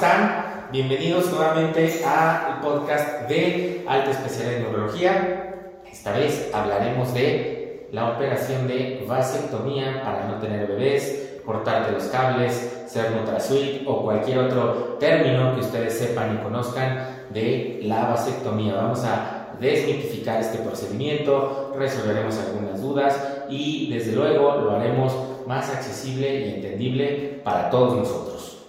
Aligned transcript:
están? 0.00 0.68
Bienvenidos 0.72 1.30
nuevamente 1.30 2.02
al 2.06 2.60
podcast 2.60 3.28
de 3.28 3.84
Alta 3.86 4.12
Especialidad 4.12 4.54
en 4.54 4.62
Neurología. 4.62 5.54
Esta 5.92 6.12
vez 6.12 6.50
hablaremos 6.54 7.12
de 7.12 7.86
la 7.92 8.12
operación 8.12 8.66
de 8.66 9.04
vasectomía 9.06 10.02
para 10.02 10.26
no 10.26 10.38
tener 10.38 10.68
bebés, 10.68 11.42
cortarte 11.44 11.92
los 11.92 12.04
cables, 12.04 12.84
ser 12.86 13.10
NutraSuite 13.10 13.84
o 13.86 14.02
cualquier 14.02 14.38
otro 14.38 14.96
término 14.98 15.54
que 15.54 15.60
ustedes 15.60 15.98
sepan 15.98 16.36
y 16.36 16.42
conozcan 16.44 17.26
de 17.28 17.80
la 17.82 18.06
vasectomía. 18.06 18.76
Vamos 18.76 19.04
a 19.04 19.54
desmitificar 19.60 20.40
este 20.40 20.60
procedimiento, 20.60 21.74
resolveremos 21.76 22.38
algunas 22.38 22.80
dudas 22.80 23.20
y 23.50 23.92
desde 23.92 24.12
luego 24.12 24.62
lo 24.62 24.70
haremos 24.70 25.14
más 25.46 25.68
accesible 25.68 26.40
y 26.40 26.54
entendible 26.54 27.42
para 27.44 27.68
todos 27.68 27.98
nosotros. 27.98 28.59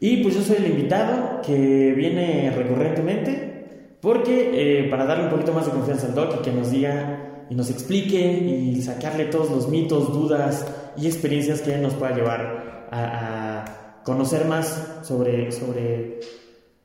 Y 0.00 0.22
pues 0.22 0.34
yo 0.34 0.42
soy 0.42 0.56
el 0.56 0.70
invitado 0.70 1.42
que 1.42 1.92
viene 1.92 2.50
recurrentemente 2.56 3.50
porque 4.00 4.50
eh, 4.54 4.88
para 4.88 5.04
darle 5.04 5.24
un 5.24 5.30
poquito 5.30 5.52
más 5.52 5.66
de 5.66 5.72
confianza 5.72 6.06
al 6.06 6.14
doc 6.14 6.36
y 6.40 6.42
que 6.42 6.52
nos 6.52 6.70
diga 6.70 7.46
y 7.50 7.54
nos 7.54 7.68
explique 7.68 8.18
y 8.18 8.80
sacarle 8.80 9.26
todos 9.26 9.50
los 9.50 9.68
mitos, 9.68 10.12
dudas 10.12 10.66
y 10.96 11.06
experiencias 11.06 11.60
que 11.60 11.76
nos 11.76 11.92
pueda 11.94 12.14
llevar 12.14 12.88
a, 12.90 14.00
conocer 14.04 14.46
más 14.46 15.00
sobre, 15.02 15.52
sobre 15.52 16.20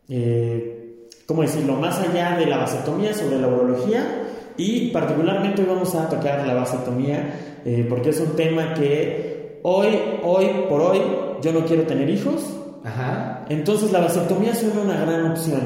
eh, 0.09 1.08
¿cómo 1.26 1.44
decirlo?, 1.44 1.76
más 1.76 1.98
allá 2.00 2.38
de 2.38 2.45
la 2.45 2.58
vasectomía, 2.58 3.14
sobre 3.14 3.40
la 3.40 3.48
urología 3.48 4.23
y 4.58 4.90
particularmente 4.90 5.62
hoy 5.62 5.70
vamos 5.70 5.95
a 5.95 6.09
tocar 6.09 6.45
la 6.45 6.54
vasectomía 6.54 7.62
eh, 7.64 7.86
porque 7.88 8.09
es 8.09 8.20
un 8.20 8.36
tema 8.36 8.73
que 8.73 9.62
hoy, 9.64 9.98
hoy 10.23 10.48
por 10.68 10.82
hoy, 10.82 11.02
yo 11.42 11.54
no 11.54 11.66
quiero 11.66 11.84
tener 11.84 12.09
hijos 12.09 12.44
Ajá. 12.86 13.45
Entonces 13.50 13.91
la 13.91 14.00
vasectomía 14.00 14.53
suena 14.55 14.81
una 14.81 14.97
gran 14.97 15.31
opción. 15.31 15.61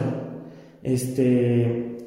Este. 0.84 1.98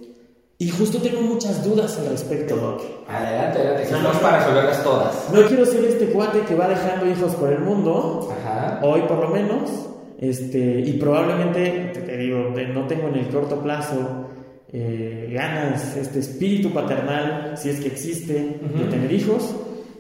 Y 0.59 0.71
justo 0.71 0.99
tengo 0.99 1.21
muchas 1.23 1.65
dudas 1.65 1.99
al 1.99 2.07
respecto, 2.11 2.57
Doc. 2.57 2.83
Adelante, 3.09 3.59
adelante. 3.59 3.91
No, 3.91 4.13
para 4.21 4.39
resolverlas 4.39 4.83
todas. 4.85 5.29
No 5.33 5.43
quiero 5.49 5.67
ser 5.67 5.85
este 5.85 6.07
cuate 6.07 6.41
que 6.43 6.55
va 6.55 6.69
dejando 6.69 7.07
hijos 7.11 7.35
por 7.35 7.53
el 7.53 7.59
mundo. 7.61 8.29
Ajá. 8.41 8.81
Hoy 8.83 9.03
por 9.03 9.19
lo 9.19 9.29
menos. 9.29 9.71
Este, 10.19 10.81
y 10.81 10.93
probablemente, 10.93 11.93
te 11.95 12.17
digo, 12.17 12.55
no 12.73 12.87
tengo 12.87 13.09
en 13.09 13.17
el 13.17 13.27
corto 13.27 13.61
plazo 13.61 14.29
eh, 14.73 15.29
ganas, 15.33 15.97
este 15.97 16.21
espíritu 16.21 16.73
paternal, 16.73 17.55
si 17.57 17.71
es 17.71 17.81
que 17.81 17.89
existe, 17.89 18.33
de 18.35 18.85
tener 18.89 19.11
hijos. 19.13 19.53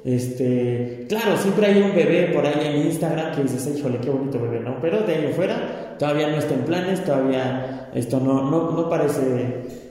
Este, 0.04 1.06
claro, 1.08 1.36
siempre 1.36 1.66
hay 1.66 1.80
un 1.80 1.94
bebé 1.94 2.32
por 2.34 2.44
ahí 2.44 2.66
en 2.66 2.86
Instagram 2.86 3.36
que 3.36 3.42
dices, 3.42 3.78
híjole, 3.78 3.98
qué 3.98 4.10
bonito 4.10 4.40
bebé, 4.40 4.60
¿no? 4.60 4.78
Pero 4.80 5.02
de 5.02 5.14
ahí 5.14 5.32
fuera, 5.34 5.96
todavía 5.98 6.28
no 6.28 6.38
está 6.38 6.54
en 6.54 6.64
planes, 6.64 7.04
todavía 7.04 7.90
esto 7.94 8.18
no, 8.18 8.50
no, 8.50 8.72
no 8.72 8.88
parece 8.88 9.20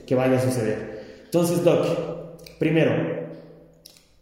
que 0.06 0.14
vaya 0.14 0.36
a 0.36 0.40
suceder. 0.40 1.22
Entonces, 1.24 1.64
Doc, 1.64 1.86
primero, 2.58 2.92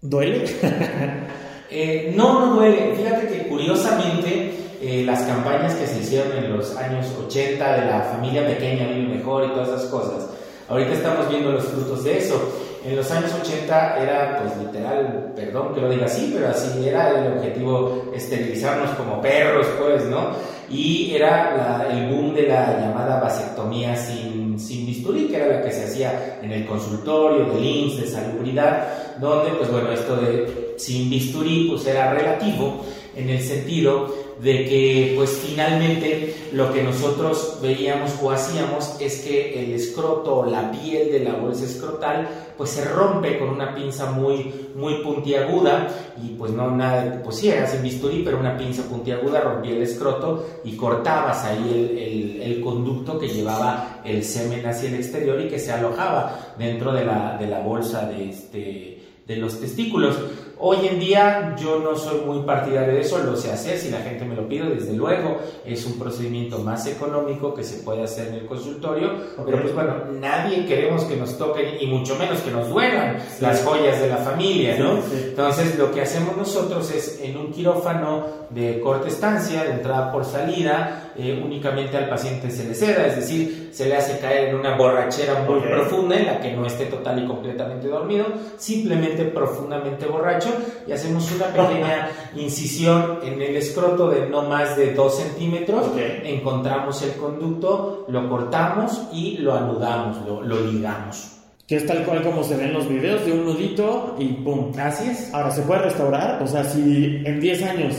¿duele? 0.01 0.45
Eh, 1.73 2.13
no, 2.17 2.45
no 2.45 2.57
duele. 2.57 2.97
Fíjate 2.97 3.29
que 3.29 3.47
curiosamente 3.47 4.51
eh, 4.83 5.05
las 5.07 5.23
campañas 5.23 5.73
que 5.75 5.87
se 5.87 6.01
hicieron 6.01 6.37
en 6.37 6.57
los 6.57 6.77
años 6.77 7.07
80 7.29 7.81
de 7.81 7.87
la 7.87 8.01
familia 8.01 8.45
pequeña 8.45 8.89
vive 8.89 9.15
mejor 9.15 9.45
y 9.45 9.49
todas 9.51 9.69
esas 9.69 9.85
cosas, 9.85 10.31
ahorita 10.69 10.95
estamos 10.95 11.29
viendo 11.29 11.53
los 11.53 11.65
frutos 11.67 12.03
de 12.03 12.19
eso. 12.19 12.70
En 12.83 12.97
los 12.97 13.11
años 13.11 13.31
80 13.43 14.03
era, 14.03 14.41
pues 14.43 14.57
literal, 14.57 15.33
perdón 15.37 15.75
que 15.75 15.83
lo 15.83 15.91
diga 15.91 16.07
así, 16.07 16.31
pero 16.35 16.49
así 16.49 16.89
era 16.89 17.11
el 17.11 17.37
objetivo 17.37 18.11
esterilizarnos 18.15 18.91
como 18.97 19.21
perros, 19.21 19.67
pues, 19.79 20.07
¿no? 20.07 20.31
Y 20.71 21.13
era 21.15 21.87
el 21.91 22.09
boom 22.09 22.35
de 22.35 22.45
la 22.45 22.79
llamada 22.79 23.21
vasectomía 23.21 23.95
sin, 23.97 24.59
sin 24.59 24.87
bisturí, 24.87 25.27
que 25.27 25.37
era 25.37 25.59
la 25.59 25.63
que 25.63 25.73
se 25.73 25.85
hacía 25.85 26.39
en 26.41 26.53
el 26.53 26.67
consultorio 26.67 27.53
de 27.53 27.61
IMSS, 27.61 28.01
de 28.01 28.07
salubridad, 28.07 28.89
donde, 29.19 29.51
pues 29.51 29.71
bueno, 29.71 29.93
esto 29.93 30.17
de 30.17 30.75
sin 30.79 31.11
bisturí, 31.11 31.69
pues 31.69 31.87
era 31.87 32.15
relativo 32.15 32.83
en 33.15 33.29
el 33.29 33.43
sentido 33.43 34.30
de 34.43 34.65
que 34.65 35.13
pues 35.17 35.31
finalmente 35.45 36.35
lo 36.53 36.73
que 36.73 36.83
nosotros 36.83 37.59
veíamos 37.61 38.13
o 38.23 38.31
hacíamos 38.31 38.97
es 38.99 39.21
que 39.21 39.63
el 39.63 39.73
escroto 39.73 40.37
o 40.37 40.47
la 40.47 40.71
piel 40.73 41.13
de 41.13 41.21
la 41.21 41.35
bolsa 41.35 41.65
escrotal 41.65 42.27
pues 42.57 42.71
se 42.71 42.85
rompe 42.87 43.39
con 43.39 43.51
una 43.51 43.75
pinza 43.75 44.11
muy 44.11 44.71
muy 44.75 45.03
puntiaguda 45.03 45.89
y 46.23 46.29
pues 46.31 46.53
no 46.53 46.71
nada 46.71 47.21
pues 47.23 47.37
sí 47.37 47.51
era 47.51 47.67
sin 47.67 47.83
bisturí 47.83 48.23
pero 48.25 48.39
una 48.39 48.57
pinza 48.57 48.83
puntiaguda 48.85 49.41
rompía 49.41 49.73
el 49.73 49.83
escroto 49.83 50.47
y 50.65 50.75
cortabas 50.77 51.45
ahí 51.45 51.93
el, 51.99 52.43
el, 52.43 52.61
conducto 52.61 53.19
que 53.19 53.29
llevaba 53.29 54.01
el 54.05 54.25
semen 54.25 54.65
hacia 54.67 54.89
el 54.89 54.97
exterior 54.97 55.41
y 55.41 55.49
que 55.49 55.59
se 55.59 55.73
alojaba 55.73 56.55
dentro 56.59 56.93
de 56.93 57.05
la, 57.05 57.37
de 57.39 57.47
la 57.47 57.61
bolsa 57.61 58.07
de 58.07 58.31
este 58.31 59.01
de 59.31 59.37
los 59.37 59.61
testículos. 59.61 60.17
Hoy 60.63 60.87
en 60.87 61.01
día 61.01 61.57
yo 61.59 61.79
no 61.79 61.97
soy 61.97 62.21
muy 62.21 62.43
partidario 62.43 62.93
de 62.93 63.01
eso, 63.01 63.19
lo 63.19 63.35
sé 63.35 63.51
hacer 63.51 63.79
si 63.79 63.91
la 63.91 64.01
gente 64.01 64.27
me 64.27 64.35
lo 64.35 64.47
pide, 64.47 64.69
desde 64.69 64.93
luego 64.93 65.39
es 65.65 65.87
un 65.87 65.99
procedimiento 65.99 66.59
más 66.59 66.87
económico 66.87 67.55
que 67.55 67.65
se 67.65 67.83
puede 67.83 68.03
hacer 68.03 68.29
en 68.29 68.35
el 68.35 68.47
consultorio, 68.47 69.11
pero 69.43 69.63
pues 69.63 69.75
bueno, 69.75 69.95
nadie 70.21 70.67
queremos 70.67 71.05
que 71.05 71.17
nos 71.17 71.39
toquen 71.39 71.81
y 71.81 71.87
mucho 71.87 72.15
menos 72.17 72.41
que 72.41 72.51
nos 72.51 72.69
duelan 72.69 73.17
las 73.41 73.63
joyas 73.63 74.03
de 74.03 74.09
la 74.11 74.19
familia, 74.19 74.77
¿no? 74.79 74.99
Entonces 75.11 75.79
lo 75.79 75.91
que 75.93 76.03
hacemos 76.03 76.37
nosotros 76.37 76.91
es 76.91 77.21
en 77.23 77.39
un 77.39 77.53
quirófano 77.53 78.27
de 78.51 78.81
corta 78.81 79.09
estancia, 79.09 79.65
de 79.65 79.71
entrada 79.71 80.13
por 80.13 80.27
salida, 80.27 81.10
eh, 81.21 81.39
únicamente 81.45 81.99
al 81.99 82.09
paciente 82.09 82.51
se 82.51 82.67
le 82.67 82.75
ceda, 82.75 83.07
es 83.07 83.17
decir, 83.17 83.69
se 83.73 83.87
le 83.87 83.97
hace 83.97 84.19
caer 84.19 84.49
en 84.49 84.57
una 84.57 84.75
borrachera 84.75 85.45
muy 85.47 85.61
profunda 85.61 86.17
en 86.17 86.27
la 86.27 86.41
que 86.41 86.53
no 86.53 86.65
esté 86.65 86.87
total 86.87 87.23
y 87.23 87.27
completamente 87.27 87.89
dormido, 87.89 88.25
simplemente 88.57 89.27
profundamente 89.27 90.07
borracho 90.07 90.49
y 90.87 90.93
hacemos 90.93 91.31
una 91.33 91.47
pequeña 91.47 92.09
incisión 92.37 93.19
en 93.23 93.43
el 93.43 93.57
escroto 93.57 94.09
de 94.09 94.31
no 94.31 94.43
más 94.43 94.79
de 94.79 94.95
2 94.95 95.15
centímetros, 95.15 95.89
encontramos 96.25 97.03
el 97.03 97.13
conducto, 97.13 98.07
lo 98.09 98.27
cortamos 98.27 99.09
y 99.13 99.37
lo 99.39 99.55
anudamos, 99.55 100.27
lo, 100.27 100.41
lo 100.41 100.61
ligamos. 100.61 101.37
Que 101.67 101.77
es 101.77 101.87
tal 101.87 102.03
cual 102.05 102.23
como 102.23 102.43
se 102.43 102.57
ven 102.57 102.73
los 102.73 102.89
videos 102.89 103.25
de 103.27 103.33
un 103.33 103.45
nudito 103.45 104.17
y 104.19 104.29
¡pum! 104.29 104.73
Así 104.77 105.11
es. 105.11 105.33
Ahora, 105.33 105.51
¿se 105.51 105.63
puede 105.63 105.83
restaurar? 105.83 106.43
O 106.43 106.47
sea, 106.47 106.65
si 106.65 107.23
en 107.25 107.39
10 107.39 107.63
años 107.63 107.95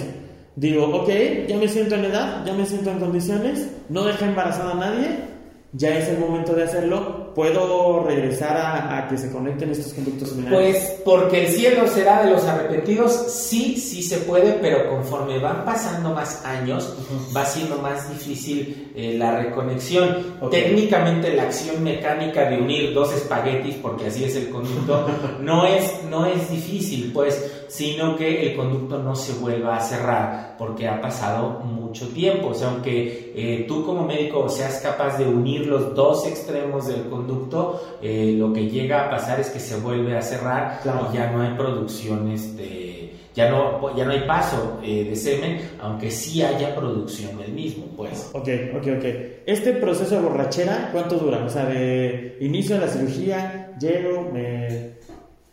digo, 0.56 0.86
ok, 0.86 1.10
ya 1.48 1.58
me 1.58 1.68
siento 1.68 1.96
en 1.96 2.06
edad, 2.06 2.46
ya 2.46 2.54
me 2.54 2.66
siento 2.66 2.92
en 2.92 3.00
condiciones, 3.00 3.68
no 3.90 4.04
deja 4.04 4.26
embarazada 4.26 4.72
a 4.72 4.76
nadie, 4.76 5.32
ya 5.74 5.98
es 5.98 6.10
el 6.10 6.20
momento 6.20 6.54
de 6.54 6.64
hacerlo, 6.64 7.34
¿puedo 7.34 8.04
regresar 8.04 8.58
a, 8.58 9.08
que 9.08 9.18
se 9.18 9.32
conecten 9.32 9.72
estos 9.72 9.94
conductos? 9.94 10.36
Pues 10.50 11.00
porque 11.06 11.46
el 11.46 11.48
cielo 11.48 11.88
será 11.88 12.24
de 12.24 12.32
los 12.32 12.44
arrepentidos, 12.44 13.14
sí, 13.14 13.78
sí 13.78 14.04
se 14.04 14.18
puede, 14.18 14.54
pero 14.54 14.90
conforme 14.90 15.40
van 15.40 15.64
pasando 15.64 16.14
más 16.14 16.44
años, 16.46 16.94
va 17.36 17.46
siendo 17.46 17.78
más 17.78 18.10
difícil 18.10 18.92
eh, 18.96 19.16
la 19.18 19.38
reconexión. 19.38 20.36
Técnicamente 20.52 21.34
la 21.34 21.44
acción 21.44 21.82
mecánica 21.82 22.50
de 22.50 22.58
unir 22.58 22.94
dos 22.94 23.14
espaguetis, 23.14 23.76
porque 23.76 24.08
así 24.08 24.26
es 24.26 24.36
el 24.36 24.50
conducto, 24.50 25.08
no 25.42 25.66
es, 25.66 26.04
no 26.10 26.26
es 26.26 26.50
difícil, 26.50 27.12
pues, 27.14 27.61
sino 27.72 28.18
que 28.18 28.52
el 28.52 28.58
conducto 28.58 28.98
no 28.98 29.16
se 29.16 29.32
vuelva 29.40 29.78
a 29.78 29.80
cerrar, 29.80 30.56
porque 30.58 30.90
ha 30.90 31.00
pasado 31.00 31.62
mucho 31.62 32.10
tiempo. 32.10 32.50
O 32.50 32.54
sea, 32.54 32.70
aunque 32.70 33.32
eh, 33.34 33.66
tú 33.66 33.86
como 33.86 34.06
médico 34.06 34.50
seas 34.50 34.82
capaz 34.82 35.18
de 35.18 35.24
unir 35.26 35.68
los 35.68 35.96
dos 35.96 36.28
extremos 36.28 36.88
del 36.88 37.08
conducto, 37.08 37.98
eh, 38.02 38.36
lo 38.38 38.52
que 38.52 38.68
llega 38.68 39.06
a 39.06 39.10
pasar 39.10 39.40
es 39.40 39.50
que 39.50 39.60
se 39.62 39.78
vuelve 39.78 40.18
a 40.18 40.22
cerrar 40.22 40.82
y 40.84 41.16
ya 41.16 41.32
no 41.32 41.42
hay 41.42 41.56
producción, 41.56 42.30
este, 42.30 43.14
ya 43.34 43.50
no, 43.50 43.96
ya 43.96 44.04
no 44.04 44.12
hay 44.12 44.28
paso 44.28 44.82
eh, 44.84 45.06
de 45.06 45.16
semen, 45.16 45.62
aunque 45.80 46.12
sí 46.12 46.44
haya 46.44 46.76
producción 46.76 47.38
del 47.38 47.54
mismo, 47.54 47.86
pues. 47.96 48.32
Ok, 48.34 48.50
ok, 48.76 48.88
ok. 48.98 49.06
Este 49.46 49.72
proceso 49.72 50.16
de 50.16 50.22
borrachera, 50.22 50.90
¿cuánto 50.92 51.16
dura? 51.16 51.42
O 51.46 51.50
sea, 51.50 51.66
de 51.68 52.38
inicio 52.42 52.76
de 52.76 52.82
la 52.86 52.92
cirugía, 52.92 53.72
llego, 53.80 54.30
me 54.30 54.92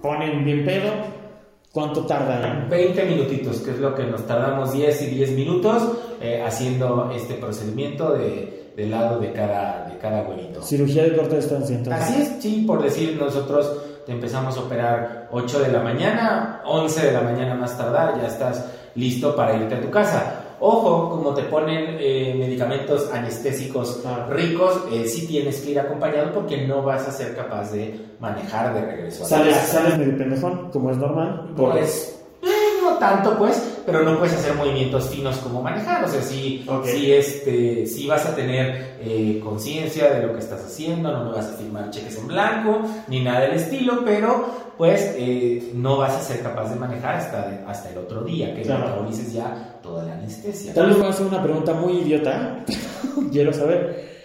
ponen 0.03 0.44
bien 0.44 0.65
pedo, 0.65 0.91
¿Cuánto 1.79 2.05
tarda? 2.07 2.67
20 2.69 3.05
minutitos, 3.05 3.59
que 3.59 3.71
es 3.71 3.79
lo 3.79 3.95
que 3.95 4.03
nos 4.03 4.27
tardamos 4.27 4.73
10 4.73 5.01
y 5.03 5.07
10 5.07 5.31
minutos 5.31 5.81
eh, 6.21 6.43
haciendo 6.45 7.09
este 7.15 7.35
procedimiento 7.35 8.15
de 8.15 8.59
del 8.79 8.91
lado 8.93 9.19
de 9.19 9.33
cada, 9.33 9.89
de 9.89 9.99
cada 9.99 10.23
huevito. 10.23 10.63
Cirugía 10.63 11.05
de 11.05 11.17
corta 11.17 11.37
distancia, 11.37 11.77
entonces. 11.77 12.03
Así 12.03 12.23
es, 12.23 12.29
sí, 12.41 12.65
por 12.67 12.83
decir, 12.83 13.17
nosotros 13.17 13.73
te 14.07 14.13
empezamos 14.13 14.57
a 14.57 14.61
operar 14.61 15.29
8 15.33 15.61
de 15.61 15.73
la 15.73 15.81
mañana, 15.81 16.63
11 16.65 17.07
de 17.07 17.13
la 17.13 17.21
mañana 17.21 17.55
más 17.55 17.77
tardar, 17.77 18.21
ya 18.21 18.27
estás 18.27 18.65
listo 18.95 19.35
para 19.37 19.57
irte 19.57 19.75
a 19.77 19.81
tu 19.81 19.91
casa. 19.91 20.38
Ojo, 20.70 21.09
como 21.09 21.32
te 21.32 21.44
ponen 21.44 21.97
eh, 21.99 22.37
medicamentos 22.38 23.11
anestésicos 23.11 24.03
ricos, 24.29 24.82
eh, 24.93 25.06
sí 25.09 25.26
tienes 25.26 25.62
que 25.62 25.70
ir 25.70 25.81
acompañado 25.81 26.31
porque 26.35 26.67
no 26.67 26.82
vas 26.82 27.09
a 27.09 27.11
ser 27.11 27.35
capaz 27.35 27.73
de 27.73 27.99
manejar 28.20 28.75
de 28.75 28.82
regreso. 28.82 29.25
¿Sales, 29.25 29.56
¿Sales 29.56 29.97
medio 29.97 30.19
pendejón, 30.19 30.70
como 30.70 30.91
es 30.91 30.99
normal? 30.99 31.53
Pues 31.56 32.23
no 32.82 32.99
tanto, 32.99 33.38
pues, 33.38 33.78
pero 33.90 34.05
no 34.05 34.19
puedes 34.19 34.35
hacer 34.35 34.55
movimientos 34.55 35.08
finos 35.08 35.38
como 35.38 35.62
manejar. 35.62 36.05
O 36.05 36.08
sea, 36.08 36.23
sí, 36.23 36.64
sí, 36.85 37.12
este, 37.12 37.87
sí 37.87 38.06
vas 38.06 38.26
a 38.26 38.37
tener 38.37 38.99
eh, 39.00 39.40
conciencia 39.43 40.11
de 40.12 40.26
lo 40.26 40.35
que 40.35 40.40
estás 40.40 40.64
haciendo, 40.64 41.11
no 41.11 41.25
me 41.25 41.32
vas 41.32 41.46
a 41.46 41.56
firmar 41.56 41.90
cheques 41.90 42.19
en 42.19 42.29
blanco, 42.29 42.82
ni 43.08 43.20
nada 43.20 43.40
del 43.40 43.52
estilo, 43.52 44.02
pero 44.05 44.69
pues 44.76 45.14
eh, 45.17 45.73
no 45.75 45.96
vas 45.96 46.12
a 46.12 46.20
ser 46.20 46.43
capaz 46.43 46.70
de 46.70 46.76
manejar 46.76 47.17
hasta, 47.17 47.64
hasta 47.67 47.90
el 47.90 47.99
otro 47.99 48.23
día, 48.23 48.55
que 48.55 48.62
claro. 48.62 49.08
ya 49.32 49.79
toda 49.82 50.05
la 50.05 50.12
anestesia. 50.12 50.75
Tal 50.75 50.88
vez 50.88 50.99
voy 50.99 51.06
a 51.06 51.11
hacer 51.11 51.26
una 51.26 51.43
pregunta 51.43 51.73
muy 51.73 51.94
idiota, 51.94 52.64
quiero 53.32 53.52
saber. 53.52 54.18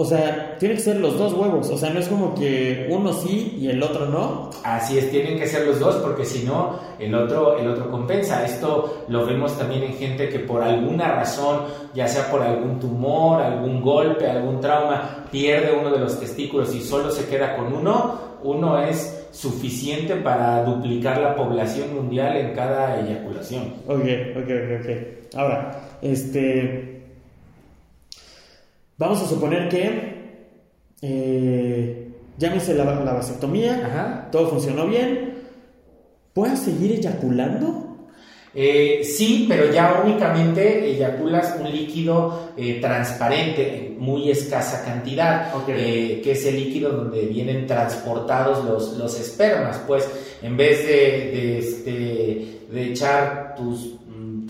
O 0.00 0.04
sea, 0.06 0.56
tienen 0.58 0.78
que 0.78 0.82
ser 0.82 0.96
los 0.96 1.18
dos 1.18 1.34
huevos. 1.34 1.68
O 1.68 1.76
sea, 1.76 1.90
no 1.90 2.00
es 2.00 2.08
como 2.08 2.34
que 2.34 2.88
uno 2.88 3.12
sí 3.12 3.58
y 3.60 3.68
el 3.68 3.82
otro 3.82 4.06
no. 4.06 4.48
Así 4.64 4.96
es, 4.96 5.10
tienen 5.10 5.38
que 5.38 5.46
ser 5.46 5.66
los 5.66 5.78
dos 5.78 5.96
porque 5.96 6.24
si 6.24 6.42
no, 6.42 6.78
el 6.98 7.14
otro, 7.14 7.58
el 7.58 7.68
otro 7.68 7.90
compensa. 7.90 8.46
Esto 8.46 9.04
lo 9.08 9.26
vemos 9.26 9.58
también 9.58 9.82
en 9.82 9.92
gente 9.92 10.30
que 10.30 10.38
por 10.38 10.62
alguna 10.62 11.16
razón, 11.16 11.64
ya 11.92 12.08
sea 12.08 12.30
por 12.30 12.40
algún 12.40 12.80
tumor, 12.80 13.42
algún 13.42 13.82
golpe, 13.82 14.26
algún 14.26 14.58
trauma, 14.58 15.26
pierde 15.30 15.78
uno 15.78 15.90
de 15.90 15.98
los 15.98 16.18
testículos 16.18 16.74
y 16.74 16.80
solo 16.80 17.10
se 17.10 17.26
queda 17.26 17.54
con 17.54 17.70
uno. 17.70 18.30
Uno 18.42 18.82
es 18.82 19.28
suficiente 19.32 20.16
para 20.16 20.64
duplicar 20.64 21.18
la 21.20 21.36
población 21.36 21.94
mundial 21.94 22.38
en 22.38 22.54
cada 22.54 22.98
eyaculación. 22.98 23.74
Ok, 23.86 24.00
ok, 24.34 24.48
ok, 24.48 24.80
ok. 24.80 25.36
Ahora, 25.36 25.82
este 26.00 26.89
Vamos 29.00 29.22
a 29.22 29.26
suponer 29.26 29.66
que 29.70 30.44
eh, 31.00 32.12
ya 32.36 32.50
me 32.50 32.58
hice 32.58 32.74
la, 32.74 32.84
vasectomía, 32.84 34.28
todo 34.30 34.50
funcionó 34.50 34.86
bien. 34.86 35.38
¿Puedes 36.34 36.58
seguir 36.58 36.92
eyaculando? 36.92 38.08
Eh, 38.54 39.00
sí, 39.02 39.46
pero 39.48 39.72
ya 39.72 40.02
únicamente 40.04 40.84
eyaculas 40.84 41.56
un 41.58 41.72
líquido 41.72 42.50
eh, 42.58 42.78
transparente, 42.78 43.96
muy 43.98 44.30
escasa 44.30 44.84
cantidad, 44.84 45.50
que 45.64 46.20
es 46.22 46.44
el 46.44 46.56
líquido 46.56 46.92
donde 46.92 47.22
vienen 47.22 47.66
transportados 47.66 48.66
los, 48.66 48.98
los 48.98 49.18
espermas. 49.18 49.80
Pues 49.86 50.06
en 50.42 50.58
vez 50.58 50.86
de, 50.86 51.58
este, 51.58 52.66
de 52.70 52.84
echar 52.90 53.54
tus 53.56 53.94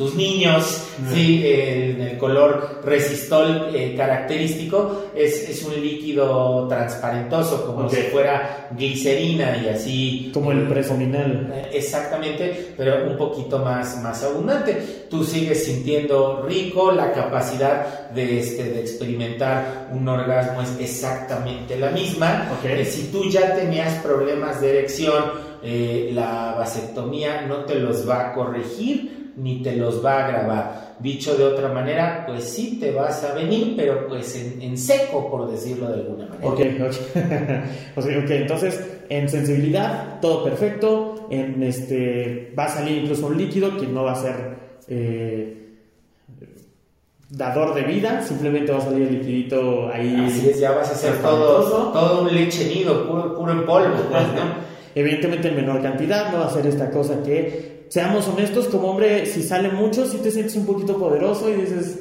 tus 0.00 0.14
niños, 0.14 0.82
¿sí? 1.12 1.42
en 1.44 2.00
el 2.00 2.16
color 2.16 2.80
resistol 2.82 3.68
eh, 3.74 3.94
característico, 3.94 5.10
es, 5.14 5.46
es, 5.46 5.62
un 5.62 5.74
líquido 5.74 6.66
transparentoso, 6.68 7.66
como 7.66 7.86
si 7.90 7.96
fuera 8.04 8.68
glicerina 8.70 9.58
y 9.62 9.68
así. 9.68 10.30
Como 10.32 10.52
el 10.52 10.66
presominal. 10.66 11.52
Eh, 11.52 11.72
exactamente, 11.74 12.72
pero 12.78 13.10
un 13.10 13.18
poquito 13.18 13.58
más, 13.58 14.02
más 14.02 14.24
abundante. 14.24 15.04
Tú 15.10 15.22
sigues 15.22 15.66
sintiendo 15.66 16.46
rico, 16.48 16.92
la 16.92 17.12
capacidad 17.12 18.08
de, 18.08 18.40
este, 18.40 18.70
de 18.70 18.80
experimentar 18.80 19.90
un 19.92 20.08
orgasmo 20.08 20.62
es 20.62 20.74
exactamente 20.80 21.78
la 21.78 21.90
misma. 21.90 22.48
Eh, 22.64 22.86
si 22.86 23.08
tú 23.08 23.28
ya 23.28 23.54
tenías 23.54 24.02
problemas 24.02 24.62
de 24.62 24.78
erección, 24.78 25.50
la 25.62 26.54
vasectomía 26.56 27.42
no 27.42 27.66
te 27.66 27.74
los 27.74 28.08
va 28.08 28.30
a 28.30 28.32
corregir 28.32 29.19
ni 29.36 29.62
te 29.62 29.76
los 29.76 30.04
va 30.04 30.24
a 30.24 30.28
grabar. 30.28 30.96
Dicho 30.98 31.34
de 31.34 31.44
otra 31.44 31.68
manera, 31.68 32.24
pues 32.26 32.44
sí 32.44 32.78
te 32.78 32.92
vas 32.92 33.24
a 33.24 33.34
venir, 33.34 33.74
pero 33.76 34.06
pues 34.06 34.36
en, 34.36 34.76
seco, 34.76 35.30
por 35.30 35.50
decirlo 35.50 35.88
de 35.88 35.94
alguna 35.94 36.26
manera. 36.26 36.48
Ok, 36.48 36.60
ok. 37.96 38.04
ok, 38.24 38.30
entonces 38.30 38.80
en 39.08 39.28
sensibilidad 39.28 40.20
todo 40.20 40.44
perfecto, 40.44 41.26
en 41.30 41.62
este 41.62 42.52
va 42.58 42.64
a 42.64 42.68
salir 42.68 42.98
incluso 42.98 43.26
un 43.26 43.38
líquido 43.38 43.76
que 43.76 43.86
no 43.86 44.04
va 44.04 44.12
a 44.12 44.16
ser 44.16 44.56
eh, 44.88 45.60
dador 47.30 47.74
de 47.74 47.82
vida, 47.82 48.22
simplemente 48.22 48.72
va 48.72 48.78
a 48.78 48.82
salir 48.82 49.08
el 49.08 49.18
liquidito 49.18 49.88
ahí. 49.88 50.26
Así 50.28 50.50
es, 50.50 50.60
ya 50.60 50.72
vas 50.72 50.88
a 50.88 50.92
hacer 50.92 51.18
todo, 51.22 51.92
todo 51.92 52.22
un 52.22 52.34
leche 52.34 52.66
nido, 52.66 53.06
puro, 53.06 53.36
puro 53.36 53.52
en 53.52 53.64
polvo, 53.64 53.94
pues, 54.10 54.22
¿no? 54.34 54.70
Evidentemente 54.94 55.48
en 55.48 55.56
menor 55.56 55.80
cantidad, 55.80 56.32
no 56.32 56.40
va 56.40 56.46
a 56.46 56.50
ser 56.50 56.66
esta 56.66 56.90
cosa 56.90 57.22
que 57.22 57.79
seamos 57.90 58.26
honestos, 58.28 58.68
como 58.68 58.92
hombre, 58.92 59.26
si 59.26 59.42
sale 59.42 59.68
mucho, 59.68 60.06
si 60.06 60.18
te 60.18 60.30
sientes 60.30 60.54
un 60.54 60.64
poquito 60.64 60.96
poderoso 60.96 61.50
y 61.50 61.54
dices, 61.54 61.98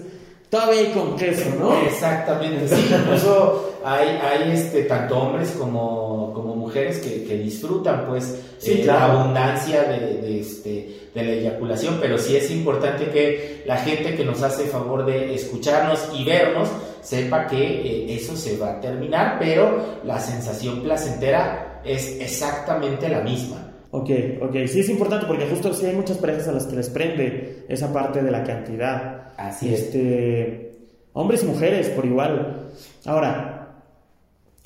todavía 0.49 0.81
hay 0.81 0.91
con 0.91 1.15
queso, 1.15 1.49
¿no? 1.59 1.81
Exactamente, 1.81 2.67
sí, 2.67 2.89
incluso 2.95 3.73
hay, 3.83 4.07
hay 4.21 4.51
este, 4.51 4.83
tanto 4.83 5.17
hombres 5.17 5.49
como, 5.57 6.31
como 6.35 6.55
mujeres 6.55 6.99
que, 6.99 7.23
que 7.23 7.37
disfrutan, 7.37 8.05
pues, 8.07 8.39
eh, 8.63 8.83
la 8.85 9.05
abundancia 9.05 9.81
de, 9.81 10.21
de, 10.21 10.39
este, 10.39 11.09
de 11.15 11.23
la 11.23 11.31
eyaculación, 11.31 11.97
pero 11.99 12.19
sí 12.19 12.35
es 12.35 12.51
importante 12.51 13.09
que 13.09 13.63
la 13.65 13.77
gente 13.77 14.15
que 14.15 14.23
nos 14.23 14.43
hace 14.43 14.65
favor 14.65 15.07
de 15.07 15.33
escucharnos 15.33 16.07
y 16.15 16.23
vernos 16.23 16.69
sepa 17.01 17.47
que 17.47 17.57
eh, 17.57 18.15
eso 18.15 18.37
se 18.37 18.57
va 18.57 18.73
a 18.73 18.79
terminar, 18.79 19.37
pero 19.39 19.99
la 20.03 20.19
sensación 20.19 20.83
placentera 20.83 21.81
es 21.83 22.19
exactamente 22.19 23.09
la 23.09 23.21
misma. 23.21 23.68
Ok, 23.91 24.09
ok. 24.41 24.55
Sí 24.67 24.81
es 24.81 24.89
importante 24.89 25.25
porque 25.25 25.47
justo 25.47 25.73
sí 25.73 25.85
hay 25.85 25.95
muchas 25.95 26.17
parejas 26.17 26.47
a 26.47 26.51
las 26.51 26.65
que 26.67 26.75
les 26.75 26.89
prende 26.89 27.65
esa 27.67 27.91
parte 27.91 28.21
de 28.21 28.31
la 28.31 28.43
cantidad. 28.43 29.31
Así 29.37 29.73
este, 29.73 30.69
Hombres 31.13 31.43
y 31.43 31.47
mujeres 31.47 31.89
por 31.89 32.05
igual. 32.05 32.69
Ahora, 33.05 33.81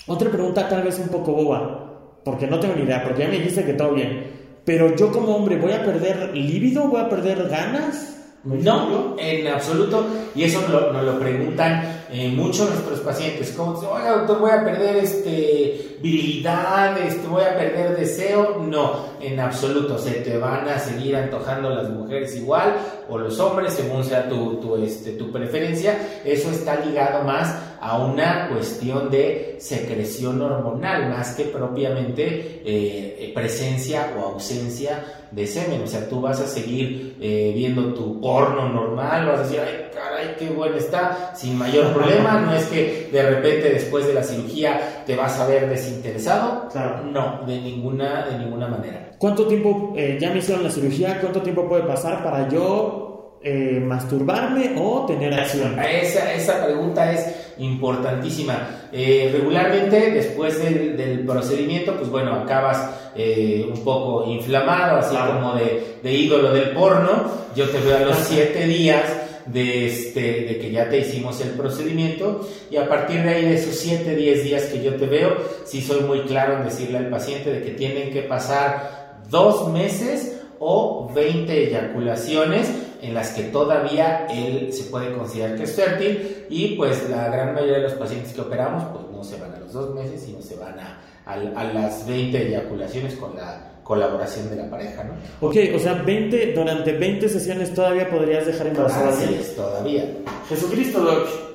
otra 0.08 0.30
pregunta 0.30 0.68
tal 0.68 0.84
vez 0.84 1.00
un 1.00 1.08
poco 1.08 1.34
boba, 1.34 2.20
porque 2.24 2.48
no 2.48 2.60
tengo 2.60 2.76
ni 2.76 2.84
idea, 2.84 3.04
porque 3.04 3.22
ya 3.22 3.30
me 3.30 3.38
dijiste 3.38 3.64
que 3.64 3.74
todo 3.74 3.94
bien. 3.94 4.32
Pero 4.66 4.96
yo 4.96 5.12
como 5.12 5.36
hombre, 5.36 5.58
¿voy 5.58 5.72
a 5.72 5.84
perder 5.84 6.36
líbido? 6.36 6.88
¿Voy 6.88 7.02
a 7.02 7.10
perder 7.10 7.48
ganas? 7.48 8.23
No, 8.44 9.16
en 9.18 9.48
absoluto. 9.48 10.06
Y 10.36 10.44
eso 10.44 10.62
nos 10.68 11.04
lo, 11.04 11.20
preguntan 11.20 12.04
eh, 12.12 12.30
mucho 12.30 12.66
nuestros 12.66 13.00
pacientes. 13.00 13.52
Como, 13.52 13.72
oiga, 13.80 14.18
doctor, 14.18 14.40
voy 14.40 14.52
a 14.52 14.66
perder 14.66 14.98
este, 14.98 15.98
virilidad, 16.02 16.98
este, 16.98 17.26
voy 17.28 17.44
a 17.44 17.58
perder 17.58 17.96
deseo. 17.96 18.58
No, 18.60 19.14
en 19.22 19.40
absoluto. 19.40 19.98
Se 19.98 20.12
te 20.12 20.38
van 20.38 20.68
a 20.68 20.78
seguir 20.78 21.16
antojando 21.16 21.70
las 21.70 21.90
mujeres 21.90 22.36
igual 22.36 22.76
o 23.08 23.18
los 23.18 23.40
hombres, 23.40 23.74
según 23.74 24.04
sea 24.04 24.28
tu, 24.28 24.56
tu, 24.58 24.76
este, 24.76 25.12
tu 25.12 25.32
preferencia. 25.32 26.22
Eso 26.26 26.52
está 26.52 26.84
ligado 26.84 27.24
más 27.24 27.56
a 27.84 27.98
una 27.98 28.48
cuestión 28.48 29.12
de 29.12 29.58
secreción 29.60 30.42
hormonal, 30.42 31.10
más 31.10 31.36
que 31.36 31.44
propiamente 31.44 32.62
eh, 32.66 33.32
presencia 33.36 34.14
o 34.18 34.34
ausencia 34.34 35.04
de 35.32 35.46
semen. 35.46 35.82
O 35.84 35.88
sea, 35.88 36.08
tú 36.08 36.22
vas 36.22 36.40
a 36.40 36.48
seguir 36.48 37.18
eh, 37.20 37.52
viendo 37.54 37.94
tu 37.94 38.22
porno 38.22 38.70
normal, 38.70 39.26
vas 39.26 39.40
a 39.40 39.44
decir, 39.44 39.60
ay, 39.60 39.90
caray, 39.94 40.36
qué 40.40 40.50
bueno 40.50 40.78
está, 40.78 41.34
sin 41.36 41.58
mayor 41.58 41.92
problema. 41.92 42.40
No 42.40 42.54
es 42.54 42.66
que 42.68 43.10
de 43.12 43.22
repente 43.22 43.70
después 43.70 44.08
de 44.08 44.14
la 44.14 44.24
cirugía 44.24 45.04
te 45.06 45.18
vas 45.18 45.38
a 45.40 45.48
ver 45.48 45.68
desinteresado. 45.68 46.70
Claro. 46.70 47.04
No, 47.04 47.42
de 47.46 47.60
ninguna, 47.60 48.26
de 48.28 48.38
ninguna 48.38 48.68
manera. 48.70 49.12
¿Cuánto 49.18 49.46
tiempo, 49.46 49.94
eh, 49.98 50.18
ya 50.22 50.32
me 50.32 50.38
hicieron 50.38 50.64
la 50.64 50.72
cirugía, 50.72 51.20
cuánto 51.20 51.42
tiempo 51.42 51.68
puede 51.68 51.84
pasar 51.84 52.24
para 52.24 52.48
yo 52.48 53.13
eh, 53.44 53.82
masturbarme 53.86 54.76
o 54.78 55.06
tener 55.06 55.34
acción? 55.34 55.78
Esa, 55.80 56.34
esa 56.34 56.66
pregunta 56.66 57.12
es 57.12 57.54
importantísima. 57.58 58.88
Eh, 58.92 59.30
regularmente, 59.34 60.12
después 60.12 60.64
del, 60.64 61.26
procedimiento, 61.26 61.96
pues 61.96 62.10
bueno, 62.10 62.34
acabas 62.36 62.90
eh, 63.16 63.66
un 63.68 63.84
poco 63.84 64.30
inflamado, 64.30 65.00
así 65.00 65.16
como 65.16 65.56
de, 65.56 65.98
de, 66.02 66.14
ídolo 66.14 66.54
del 66.54 66.72
porno. 66.72 67.44
Yo 67.56 67.68
te 67.70 67.80
veo 67.80 67.98
a 67.98 68.02
los 68.02 68.18
siete 68.18 68.66
días 68.66 69.04
de, 69.46 69.88
este, 69.88 70.22
de 70.22 70.60
que 70.60 70.72
ya 70.72 70.90
te 70.90 71.00
hicimos 71.00 71.42
el 71.42 71.50
procedimiento 71.50 72.48
y 72.72 72.78
a 72.78 72.88
partir 72.88 73.24
de 73.24 73.30
ahí, 73.30 73.46
de 73.46 73.56
esos 73.56 73.76
7, 73.76 74.16
10 74.16 74.44
días 74.44 74.64
que 74.64 74.82
yo 74.82 74.96
te 74.96 75.06
veo, 75.06 75.36
sí 75.66 75.82
soy 75.82 76.02
muy 76.02 76.22
claro 76.22 76.58
en 76.58 76.64
decirle 76.64 76.98
al 76.98 77.10
paciente 77.10 77.52
de 77.52 77.62
que 77.62 77.72
tienen 77.72 78.12
que 78.12 78.22
pasar 78.22 79.20
dos 79.30 79.70
meses 79.70 80.40
o 80.60 81.12
20 81.14 81.68
eyaculaciones 81.68 82.72
en 83.04 83.14
las 83.14 83.32
que 83.32 83.44
todavía 83.44 84.28
él 84.28 84.72
se 84.72 84.86
puede 84.86 85.14
considerar 85.14 85.58
que 85.58 85.64
es 85.64 85.74
fértil 85.74 86.46
y 86.50 86.76
pues 86.76 87.10
la 87.10 87.28
gran 87.28 87.54
mayoría 87.54 87.76
de 87.76 87.84
los 87.84 87.94
pacientes 87.94 88.34
que 88.34 88.42
operamos 88.42 88.84
pues 88.94 89.06
no 89.12 89.24
se 89.24 89.40
van 89.40 89.54
a 89.54 89.60
los 89.60 89.74
dos 89.74 89.94
meses 89.94 90.22
sino 90.22 90.42
se 90.42 90.56
van 90.56 90.80
a, 90.80 91.02
a, 91.26 91.64
las 91.66 92.08
20 92.08 92.48
eyaculaciones 92.48 93.16
con 93.16 93.36
la 93.36 93.72
colaboración 93.84 94.50
de 94.50 94.56
la 94.56 94.70
pareja, 94.70 95.04
¿no? 95.04 95.14
Ok, 95.46 95.56
o 95.76 95.80
sea, 95.80 95.94
20, 95.94 96.54
durante 96.54 96.94
20 96.94 97.28
sesiones 97.28 97.74
todavía 97.74 98.10
podrías 98.10 98.46
dejar 98.46 98.68
embarazada. 98.68 99.10
Así 99.10 99.34
es, 99.34 99.56
todavía. 99.58 100.06
Jesucristo, 100.48 101.02
Doc. 101.02 101.53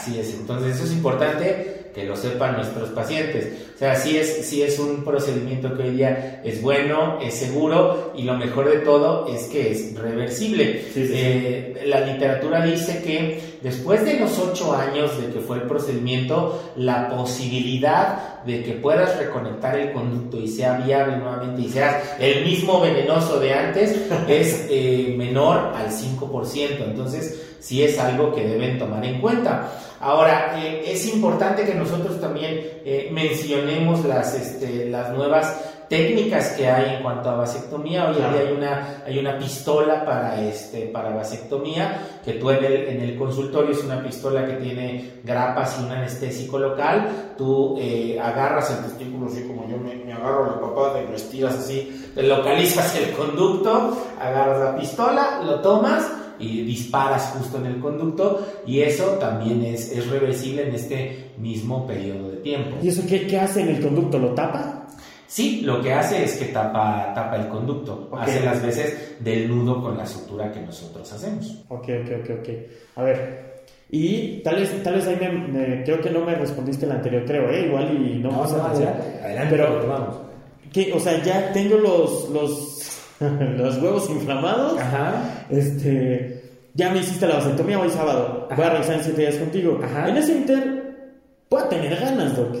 Así 0.00 0.18
es, 0.18 0.32
entonces 0.32 0.76
eso 0.76 0.84
es 0.84 0.92
importante 0.92 1.90
que 1.94 2.04
lo 2.04 2.16
sepan 2.16 2.56
nuestros 2.56 2.88
pacientes. 2.90 3.68
O 3.74 3.78
sea, 3.78 3.94
sí 3.94 4.16
es, 4.16 4.46
sí 4.46 4.62
es 4.62 4.78
un 4.78 5.04
procedimiento 5.04 5.76
que 5.76 5.82
hoy 5.82 5.90
día 5.90 6.40
es 6.42 6.62
bueno, 6.62 7.18
es 7.20 7.34
seguro 7.34 8.12
y 8.16 8.22
lo 8.22 8.34
mejor 8.38 8.70
de 8.70 8.78
todo 8.78 9.26
es 9.28 9.44
que 9.48 9.72
es 9.72 9.94
reversible. 9.98 10.86
Eh, 10.96 11.82
la 11.84 12.00
literatura 12.00 12.64
dice 12.64 13.02
que 13.02 13.58
después 13.62 14.02
de 14.06 14.20
los 14.20 14.38
ocho 14.38 14.74
años 14.74 15.20
de 15.20 15.32
que 15.32 15.40
fue 15.40 15.56
el 15.56 15.62
procedimiento, 15.64 16.72
la 16.76 17.10
posibilidad 17.10 18.42
de 18.44 18.62
que 18.62 18.72
puedas 18.72 19.18
reconectar 19.18 19.78
el 19.78 19.92
conducto 19.92 20.38
y 20.38 20.48
sea 20.48 20.78
viable 20.78 21.18
nuevamente 21.18 21.60
y 21.60 21.68
seas 21.68 22.14
el 22.18 22.44
mismo 22.46 22.80
venenoso 22.80 23.38
de 23.38 23.52
antes 23.52 23.90
es 24.28 24.66
eh, 24.70 25.14
menor 25.18 25.74
al 25.76 25.90
5%. 25.90 26.84
Entonces, 26.86 27.49
sí 27.60 27.82
es 27.84 27.98
algo 27.98 28.34
que 28.34 28.46
deben 28.46 28.78
tomar 28.78 29.04
en 29.04 29.20
cuenta. 29.20 29.70
Ahora, 30.00 30.58
eh, 30.58 30.82
es 30.86 31.06
importante 31.12 31.64
que 31.64 31.74
nosotros 31.74 32.20
también 32.20 32.58
eh, 32.84 33.10
mencionemos 33.12 34.04
las, 34.04 34.34
este, 34.34 34.88
las 34.88 35.10
nuevas 35.12 35.70
técnicas 35.90 36.50
que 36.50 36.70
hay 36.70 36.94
en 36.94 37.02
cuanto 37.02 37.28
a 37.28 37.34
vasectomía. 37.34 38.08
Hoy 38.08 38.16
en 38.16 38.32
día 38.32 38.40
hay 38.40 38.52
una, 38.52 39.02
hay 39.04 39.18
una 39.18 39.36
pistola 39.36 40.04
para, 40.04 40.40
este, 40.40 40.82
para 40.82 41.10
vasectomía 41.10 42.20
que 42.24 42.34
tú 42.34 42.48
en 42.48 42.64
el, 42.64 42.74
en 42.88 43.00
el 43.00 43.18
consultorio 43.18 43.72
es 43.72 43.82
una 43.84 44.00
pistola 44.02 44.46
que 44.46 44.52
tiene 44.54 45.20
grapas 45.24 45.78
y 45.78 45.84
un 45.84 45.90
anestésico 45.90 46.58
local. 46.58 47.34
Tú 47.36 47.76
eh, 47.78 48.18
agarras 48.22 48.70
el 48.70 48.84
testículo 48.84 49.26
así 49.26 49.42
como 49.42 49.68
yo 49.68 49.76
me, 49.78 49.96
me 49.96 50.12
agarro 50.12 50.46
la 50.46 50.60
papada 50.60 51.02
y 51.02 51.08
lo 51.08 51.16
estiras 51.16 51.56
así, 51.56 52.10
te 52.14 52.22
localizas 52.22 52.96
el 52.96 53.10
conducto, 53.10 53.98
agarras 54.18 54.60
la 54.60 54.76
pistola, 54.76 55.40
lo 55.44 55.60
tomas 55.60 56.19
y 56.40 56.62
disparas 56.62 57.34
justo 57.36 57.58
en 57.58 57.66
el 57.66 57.80
conducto 57.80 58.46
y 58.66 58.80
eso 58.80 59.04
también 59.18 59.62
es, 59.64 59.92
es 59.92 60.08
reversible 60.08 60.68
en 60.68 60.74
este 60.74 61.32
mismo 61.38 61.86
periodo 61.86 62.30
de 62.30 62.36
tiempo. 62.38 62.76
¿Y 62.82 62.88
eso 62.88 63.02
qué, 63.08 63.26
qué 63.26 63.38
hace 63.38 63.62
en 63.62 63.68
el 63.68 63.80
conducto? 63.82 64.18
¿Lo 64.18 64.34
tapa? 64.34 64.86
Sí, 65.26 65.60
lo 65.60 65.80
que 65.80 65.92
hace 65.92 66.24
es 66.24 66.36
que 66.36 66.46
tapa, 66.46 67.12
tapa 67.14 67.36
el 67.36 67.46
conducto, 67.46 68.10
hace 68.18 68.40
las 68.44 68.60
veces 68.60 69.14
del 69.20 69.48
nudo 69.48 69.80
con 69.80 69.96
la 69.96 70.04
sutura 70.04 70.50
que 70.50 70.60
nosotros 70.60 71.12
hacemos. 71.12 71.62
Ok, 71.68 71.88
ok, 72.02 72.10
ok, 72.22 72.30
ok. 72.40 72.48
A 72.96 73.02
ver, 73.04 73.50
y 73.92 74.40
tal 74.42 74.56
vez, 74.56 74.82
tal 74.82 74.94
vez 74.94 75.06
ahí 75.06 75.18
me, 75.20 75.84
creo 75.84 76.00
que 76.00 76.10
no 76.10 76.24
me 76.24 76.34
respondiste 76.34 76.86
el 76.86 76.92
anterior, 76.92 77.24
creo, 77.26 77.48
¿eh? 77.50 77.66
Igual 77.66 77.92
y 77.94 78.18
no, 78.18 78.30
no, 78.30 78.44
no 78.44 78.64
adelante, 78.64 79.20
adelante, 79.22 79.48
pero 79.50 79.86
vamos. 79.86 80.16
Que, 80.72 80.92
o 80.92 81.00
sea, 81.00 81.22
ya 81.22 81.52
tengo 81.52 81.76
los, 81.76 82.28
los 82.30 82.69
los 83.56 83.76
huevos 83.78 84.08
inflamados. 84.10 84.78
Ajá. 84.78 85.46
Este, 85.50 86.42
ya 86.74 86.90
me 86.90 87.00
hiciste 87.00 87.26
la 87.26 87.36
vasectomía 87.36 87.78
hoy 87.78 87.90
sábado. 87.90 88.48
Voy 88.54 88.64
a 88.64 88.70
regresar 88.70 88.96
en 88.96 89.04
siete 89.04 89.20
días 89.20 89.36
contigo. 89.36 89.80
Ajá. 89.82 90.08
En 90.08 90.16
ese 90.16 90.32
inter, 90.32 91.14
puedo 91.48 91.68
tener 91.68 91.98
ganas, 92.00 92.36
Doc. 92.36 92.56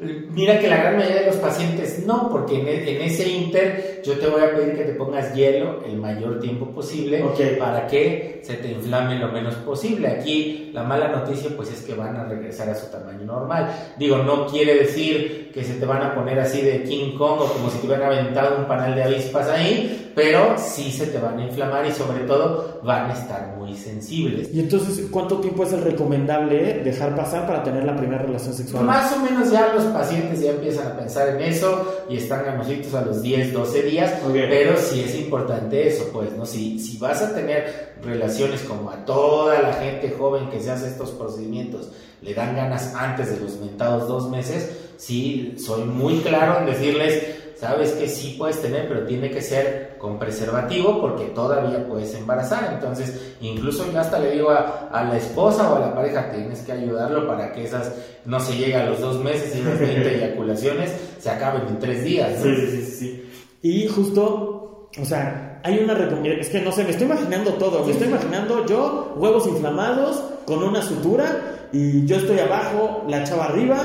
Mira 0.00 0.60
que 0.60 0.68
la 0.68 0.76
gran 0.76 0.96
mayoría 0.96 1.22
de 1.22 1.26
los 1.26 1.36
pacientes 1.36 2.06
no, 2.06 2.30
porque 2.30 2.54
e, 2.54 2.96
en, 2.96 3.02
ese 3.02 3.28
inter 3.28 4.00
yo 4.04 4.16
te 4.16 4.28
voy 4.28 4.42
a 4.42 4.54
pedir 4.54 4.76
que 4.76 4.84
te 4.84 4.92
pongas 4.92 5.34
hielo 5.34 5.82
el 5.84 5.96
mayor 5.96 6.38
tiempo 6.38 6.66
posible 6.66 7.24
para 7.58 7.88
que 7.88 8.40
se 8.44 8.54
te 8.54 8.70
inflame 8.70 9.18
lo 9.18 9.32
menos 9.32 9.56
posible. 9.56 10.06
Aquí 10.06 10.70
la 10.72 10.84
mala 10.84 11.08
noticia 11.08 11.50
pues 11.56 11.72
es 11.72 11.82
que 11.82 11.94
van 11.94 12.14
a 12.14 12.26
regresar 12.26 12.70
a 12.70 12.76
su 12.76 12.86
tamaño 12.92 13.24
normal. 13.24 13.70
Digo, 13.98 14.18
no 14.18 14.46
quiere 14.46 14.76
decir 14.76 15.50
que 15.52 15.64
se 15.64 15.74
te 15.74 15.84
van 15.84 16.02
a 16.02 16.14
poner 16.14 16.38
así 16.38 16.62
de 16.62 16.84
King 16.84 17.16
Kong 17.18 17.40
o 17.40 17.52
como 17.52 17.68
si 17.68 17.78
te 17.78 17.86
hubieran 17.88 18.12
aventado 18.12 18.56
un 18.56 18.68
panal 18.68 18.94
de 18.94 19.02
avispas 19.02 19.48
ahí, 19.48 20.07
pero 20.18 20.56
sí 20.58 20.90
se 20.90 21.06
te 21.06 21.18
van 21.20 21.38
a 21.38 21.44
inflamar 21.44 21.86
y 21.86 21.92
sobre 21.92 22.24
todo 22.24 22.80
van 22.82 23.08
a 23.08 23.14
estar 23.14 23.54
muy 23.56 23.76
sensibles. 23.76 24.52
¿Y 24.52 24.58
entonces 24.58 25.06
cuánto 25.12 25.38
tiempo 25.38 25.62
es 25.62 25.72
el 25.72 25.82
recomendable 25.82 26.82
dejar 26.82 27.14
pasar 27.14 27.46
para 27.46 27.62
tener 27.62 27.84
la 27.84 27.96
primera 27.96 28.22
relación 28.22 28.52
sexual? 28.52 28.84
Más 28.84 29.12
o 29.12 29.20
menos 29.20 29.52
ya 29.52 29.72
los 29.72 29.84
pacientes 29.84 30.40
ya 30.40 30.50
empiezan 30.50 30.88
a 30.88 30.96
pensar 30.96 31.28
en 31.28 31.42
eso 31.42 32.04
y 32.10 32.16
están 32.16 32.44
ganositos 32.44 32.92
a 32.94 33.02
los 33.02 33.22
10, 33.22 33.52
12 33.52 33.82
días, 33.84 34.12
pero 34.32 34.76
sí 34.76 35.04
es 35.06 35.14
importante 35.14 35.86
eso, 35.86 36.10
pues, 36.12 36.32
¿no? 36.32 36.44
Si, 36.44 36.80
si 36.80 36.98
vas 36.98 37.22
a 37.22 37.32
tener 37.32 37.94
relaciones 38.02 38.62
como 38.62 38.90
a 38.90 39.04
toda 39.04 39.62
la 39.62 39.74
gente 39.74 40.16
joven 40.18 40.50
que 40.50 40.58
se 40.58 40.72
hace 40.72 40.88
estos 40.88 41.10
procedimientos, 41.10 41.90
le 42.22 42.34
dan 42.34 42.56
ganas 42.56 42.92
antes 42.96 43.30
de 43.30 43.38
los 43.38 43.56
mentados 43.60 44.08
dos 44.08 44.28
meses, 44.28 44.68
sí, 44.96 45.54
soy 45.64 45.84
muy 45.84 46.18
claro 46.22 46.58
en 46.58 46.66
decirles, 46.66 47.47
sabes 47.58 47.92
que 47.92 48.08
sí 48.08 48.36
puedes 48.38 48.62
tener, 48.62 48.86
pero 48.88 49.04
tiene 49.04 49.30
que 49.30 49.42
ser 49.42 49.96
con 49.98 50.18
preservativo 50.18 51.00
porque 51.00 51.24
todavía 51.26 51.86
puedes 51.86 52.14
embarazar. 52.14 52.72
Entonces, 52.74 53.34
incluso 53.40 53.90
yo 53.92 53.98
hasta 53.98 54.18
le 54.18 54.32
digo 54.32 54.50
a, 54.50 54.90
la 54.92 55.16
esposa 55.16 55.72
o 55.72 55.76
a 55.76 55.80
la 55.80 55.94
pareja, 55.94 56.30
tienes 56.30 56.60
que 56.60 56.72
ayudarlo 56.72 57.26
para 57.26 57.52
que 57.52 57.64
esas 57.64 57.92
no 58.24 58.38
se 58.38 58.56
llegue 58.56 58.76
a 58.76 58.86
los 58.86 59.00
dos 59.00 59.22
meses 59.22 59.56
y 59.56 59.62
las 59.62 59.78
20 59.78 60.14
eyaculaciones 60.16 60.92
se 61.18 61.30
acaben 61.30 61.66
en 61.66 61.78
tres 61.78 62.04
días. 62.04 62.40
Sí, 62.40 62.54
sí, 62.54 62.82
sí, 62.82 63.30
Y 63.62 63.88
justo, 63.88 64.88
o 65.00 65.04
sea, 65.04 65.60
hay 65.64 65.78
una 65.78 65.94
recomendación, 65.94 66.40
es 66.40 66.48
que 66.50 66.60
no 66.60 66.70
sé, 66.70 66.84
me 66.84 66.90
estoy 66.90 67.06
imaginando 67.06 67.54
todo, 67.54 67.84
me 67.84 67.90
estoy 67.90 68.06
imaginando 68.06 68.64
yo, 68.66 69.14
huevos 69.16 69.46
inflamados 69.48 70.22
con 70.46 70.62
una 70.62 70.80
sutura 70.80 71.68
y 71.72 72.06
yo 72.06 72.16
estoy 72.16 72.38
abajo, 72.38 73.04
la 73.08 73.24
chava 73.24 73.46
arriba 73.46 73.78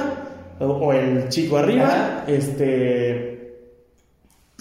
o, 0.60 0.94
el 0.94 1.28
chico 1.30 1.58
arriba, 1.58 2.24
este 2.28 3.33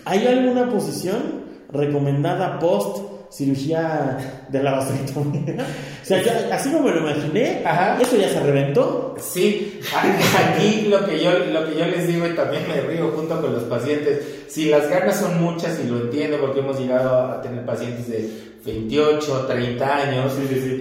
¿Hay 0.04 0.26
alguna 0.26 0.68
posición 0.68 1.42
recomendada 1.70 2.58
post 2.58 3.12
cirugía 3.32 4.44
de 4.48 4.62
la 4.62 4.72
vasectomía? 4.72 5.66
o 6.02 6.04
sea, 6.04 6.48
así 6.52 6.70
como 6.70 6.84
me 6.84 6.94
lo 6.94 7.00
imaginé, 7.00 7.62
¿eso 8.00 8.16
ya 8.16 8.28
se 8.28 8.40
reventó? 8.40 9.14
Sí, 9.18 9.80
aquí 9.94 10.88
lo 10.88 11.04
que, 11.06 11.22
yo, 11.22 11.30
lo 11.38 11.66
que 11.68 11.78
yo 11.78 11.86
les 11.86 12.06
digo 12.06 12.26
y 12.26 12.34
también 12.34 12.64
me 12.68 12.80
río 12.82 13.10
junto 13.16 13.40
con 13.40 13.52
los 13.52 13.64
pacientes, 13.64 14.44
si 14.48 14.66
las 14.66 14.88
ganas 14.90 15.18
son 15.18 15.42
muchas 15.42 15.80
y 15.80 15.88
lo 15.88 16.02
entiendo 16.02 16.38
porque 16.40 16.60
hemos 16.60 16.78
llegado 16.78 17.32
a 17.32 17.40
tener 17.40 17.64
pacientes 17.64 18.08
de 18.08 18.52
28, 18.64 19.46
30 19.46 19.96
años, 19.96 20.32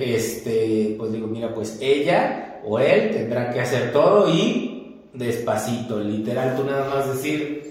este, 0.01 0.95
pues 0.97 1.11
digo, 1.11 1.27
mira, 1.27 1.53
pues 1.53 1.77
ella 1.79 2.59
o 2.65 2.79
él 2.79 3.11
tendrá 3.11 3.49
que 3.51 3.61
hacer 3.61 3.91
todo 3.91 4.29
y 4.29 5.07
despacito, 5.13 5.99
literal, 5.99 6.55
tú 6.55 6.63
nada 6.63 6.89
más 6.89 7.07
decir 7.07 7.70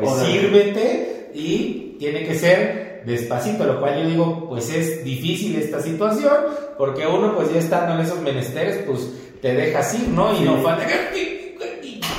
pues 0.00 0.26
sírvete 0.26 1.30
y 1.34 1.96
tiene 1.98 2.24
que 2.24 2.34
ser 2.34 3.02
despacito, 3.06 3.64
lo 3.64 3.80
cual 3.80 4.02
yo 4.02 4.08
digo, 4.08 4.48
pues 4.48 4.70
es 4.70 5.04
difícil 5.04 5.56
esta 5.56 5.80
situación, 5.80 6.34
porque 6.76 7.06
uno 7.06 7.34
pues 7.34 7.52
ya 7.52 7.58
estando 7.58 7.94
en 7.94 8.00
esos 8.00 8.20
menesteres, 8.20 8.84
pues 8.86 9.08
te 9.40 9.54
deja 9.54 9.80
ir, 9.96 10.08
¿no? 10.08 10.36
Y 10.36 10.40
no 10.40 10.58
falta 10.62 10.86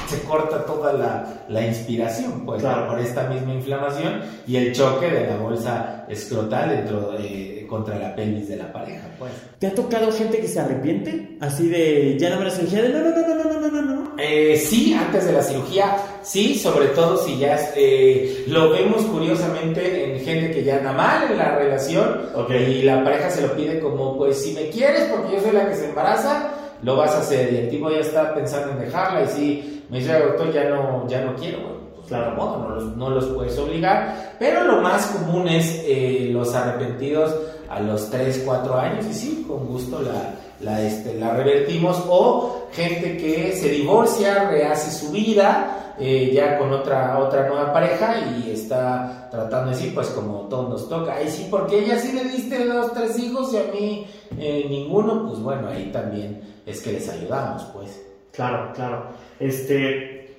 se 0.07 0.21
corta 0.21 0.65
toda 0.65 0.93
la, 0.93 1.45
la 1.49 1.65
inspiración, 1.65 2.45
pues, 2.45 2.63
por 2.63 2.99
esta 2.99 3.23
misma 3.29 3.53
inflamación 3.53 4.21
y 4.47 4.55
el 4.55 4.73
choque 4.73 5.09
de 5.09 5.27
la 5.27 5.37
bolsa 5.37 6.05
escrotal 6.07 6.69
dentro 6.69 7.11
de, 7.11 7.65
contra 7.69 7.99
la 7.99 8.15
pelvis 8.15 8.47
de 8.47 8.57
la 8.57 8.71
pareja, 8.71 9.07
pues. 9.19 9.31
¿Te 9.59 9.67
ha 9.67 9.75
tocado 9.75 10.11
gente 10.11 10.39
que 10.39 10.47
se 10.47 10.59
arrepiente? 10.59 11.37
Así 11.41 11.67
de, 11.67 12.17
ya 12.17 12.29
no 12.29 12.37
me 12.37 12.45
la 12.45 12.51
cirugía, 12.51 12.81
de 12.81 12.89
no, 12.89 12.99
no, 12.99 13.09
no, 13.09 13.35
no, 13.35 13.43
no, 13.43 13.59
no, 13.59 13.81
no, 13.81 13.81
no. 13.81 14.11
Eh, 14.17 14.57
sí, 14.57 14.93
antes 14.93 15.25
de 15.25 15.33
la 15.33 15.43
cirugía, 15.43 15.97
sí, 16.23 16.55
sobre 16.55 16.87
todo 16.87 17.17
si 17.17 17.37
ya 17.37 17.57
eh, 17.75 18.45
lo 18.47 18.71
vemos 18.71 19.03
curiosamente 19.03 20.11
en 20.11 20.19
gente 20.21 20.51
que 20.51 20.63
ya 20.63 20.77
anda 20.77 20.93
mal 20.93 21.31
en 21.31 21.37
la 21.37 21.55
relación 21.55 22.21
y 22.49 22.81
la 22.81 23.03
pareja 23.03 23.29
se 23.29 23.41
lo 23.41 23.55
pide 23.55 23.79
como, 23.79 24.17
pues, 24.17 24.41
si 24.41 24.53
me 24.53 24.69
quieres 24.69 25.03
porque 25.11 25.35
yo 25.35 25.41
soy 25.41 25.51
la 25.51 25.69
que 25.69 25.75
se 25.75 25.89
embaraza, 25.89 26.51
lo 26.81 26.95
vas 26.95 27.11
a 27.11 27.19
hacer 27.19 27.53
y 27.53 27.57
el 27.57 27.69
tipo 27.69 27.89
ya 27.89 27.99
está 27.99 28.33
pensando 28.33 28.71
en 28.71 28.79
dejarla 28.79 29.23
y 29.23 29.27
sí 29.27 29.76
me 29.89 29.99
dice 29.99 30.19
doctor, 30.19 30.51
ya 30.51 30.69
no, 30.69 31.07
ya 31.07 31.21
no 31.21 31.35
quiero, 31.35 31.59
pues 31.95 32.07
claro, 32.07 32.35
no 32.35 32.69
los, 32.69 32.97
no 32.97 33.09
los 33.09 33.25
puedes 33.27 33.57
obligar, 33.57 34.35
pero 34.39 34.63
lo 34.63 34.81
más 34.81 35.07
común 35.07 35.47
es 35.47 35.83
eh, 35.85 36.29
los 36.31 36.53
arrepentidos 36.53 37.35
a 37.69 37.79
los 37.79 38.09
3, 38.09 38.43
4 38.45 38.77
años. 38.77 39.05
Y 39.05 39.13
sí, 39.13 39.45
con 39.47 39.65
gusto 39.67 40.01
la, 40.01 40.33
la, 40.59 40.81
este, 40.81 41.15
la 41.15 41.33
revertimos. 41.33 42.03
O 42.07 42.67
gente 42.71 43.17
que 43.17 43.53
se 43.53 43.69
divorcia, 43.69 44.49
rehace 44.49 44.91
su 44.91 45.11
vida 45.11 45.93
eh, 45.99 46.31
ya 46.33 46.59
con 46.59 46.71
otra, 46.71 47.17
otra 47.17 47.47
nueva 47.47 47.73
pareja 47.73 48.19
y 48.19 48.51
está 48.51 49.27
tratando 49.31 49.71
de 49.71 49.75
decir, 49.75 49.95
pues 49.95 50.07
como 50.09 50.41
todo 50.41 50.69
nos 50.69 50.87
toca, 50.87 51.15
ahí 51.15 51.27
sí, 51.27 51.47
porque 51.49 51.79
ella 51.79 51.97
sí 51.97 52.11
le 52.11 52.23
diste 52.25 52.65
dos, 52.65 52.93
tres 52.93 53.17
hijos 53.17 53.51
y 53.53 53.57
a 53.57 53.63
mí 53.73 54.07
eh, 54.37 54.67
ninguno, 54.69 55.27
pues 55.27 55.39
bueno, 55.39 55.67
ahí 55.67 55.89
también 55.91 56.41
es 56.65 56.81
que 56.81 56.93
les 56.93 57.09
ayudamos, 57.09 57.63
pues. 57.73 58.03
Claro, 58.37 58.71
claro. 58.75 59.07
Este, 59.39 60.37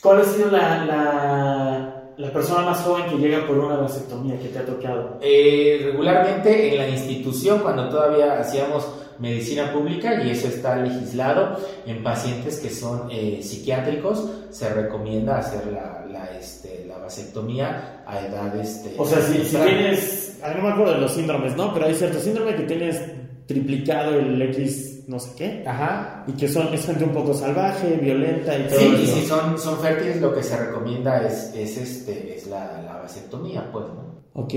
¿Cuál 0.00 0.20
ha 0.20 0.24
sido 0.24 0.48
la, 0.48 2.12
la, 2.16 2.32
persona 2.32 2.64
más 2.64 2.78
joven 2.82 3.06
que 3.06 3.16
llega 3.16 3.44
por 3.44 3.58
una 3.58 3.78
vasectomía 3.78 4.38
que 4.38 4.48
te 4.48 4.60
ha 4.60 4.64
tocado? 4.64 5.18
Eh, 5.20 5.80
regularmente 5.86 6.70
en 6.70 6.78
la 6.78 6.88
institución, 6.88 7.58
cuando 7.58 7.88
todavía 7.88 8.38
hacíamos 8.38 8.86
medicina 9.18 9.72
pública 9.72 10.22
y 10.22 10.30
eso 10.30 10.46
está 10.46 10.76
legislado 10.76 11.58
en 11.84 12.04
pacientes 12.04 12.60
que 12.60 12.70
son 12.70 13.08
eh, 13.10 13.40
psiquiátricos 13.42 14.30
se 14.50 14.68
recomienda 14.68 15.38
hacer 15.38 15.66
la, 15.72 16.04
la, 16.08 16.38
este, 16.38 16.84
la 16.86 16.98
vasectomía 16.98 18.02
a 18.06 18.20
edad 18.20 18.54
este, 18.60 18.94
o 18.98 19.06
sea 19.06 19.22
si, 19.22 19.42
si 19.42 19.56
tienes 19.56 20.38
a 20.42 20.48
mí 20.48 20.56
no 20.58 20.64
me 20.64 20.68
acuerdo 20.74 20.92
de 20.92 21.00
los 21.00 21.12
síndromes 21.14 21.56
no 21.56 21.72
pero 21.72 21.86
hay 21.86 21.94
cierto 21.94 22.20
síndrome 22.20 22.56
que 22.56 22.64
tienes 22.64 23.00
triplicado 23.46 24.18
el 24.18 24.42
X 24.42 24.95
no 25.06 25.18
sé 25.18 25.30
qué. 25.36 25.64
Ajá. 25.66 26.24
Y 26.26 26.32
que 26.32 26.48
son, 26.48 26.72
es 26.74 26.84
gente 26.84 27.04
un 27.04 27.12
poco 27.12 27.32
salvaje, 27.34 27.96
violenta 27.96 28.58
y 28.58 28.68
todo 28.68 28.78
Sí, 28.78 28.98
y 29.02 29.06
si 29.06 29.26
son, 29.26 29.58
son 29.58 29.78
fértiles, 29.78 30.20
lo 30.20 30.34
que 30.34 30.42
se 30.42 30.56
recomienda 30.56 31.24
es, 31.26 31.52
es, 31.54 31.76
este, 31.76 32.36
es 32.36 32.46
la, 32.46 32.82
la 32.82 32.96
vasectomía, 32.98 33.70
pues, 33.72 33.86
¿no? 33.86 34.05
Ok, 34.38 34.52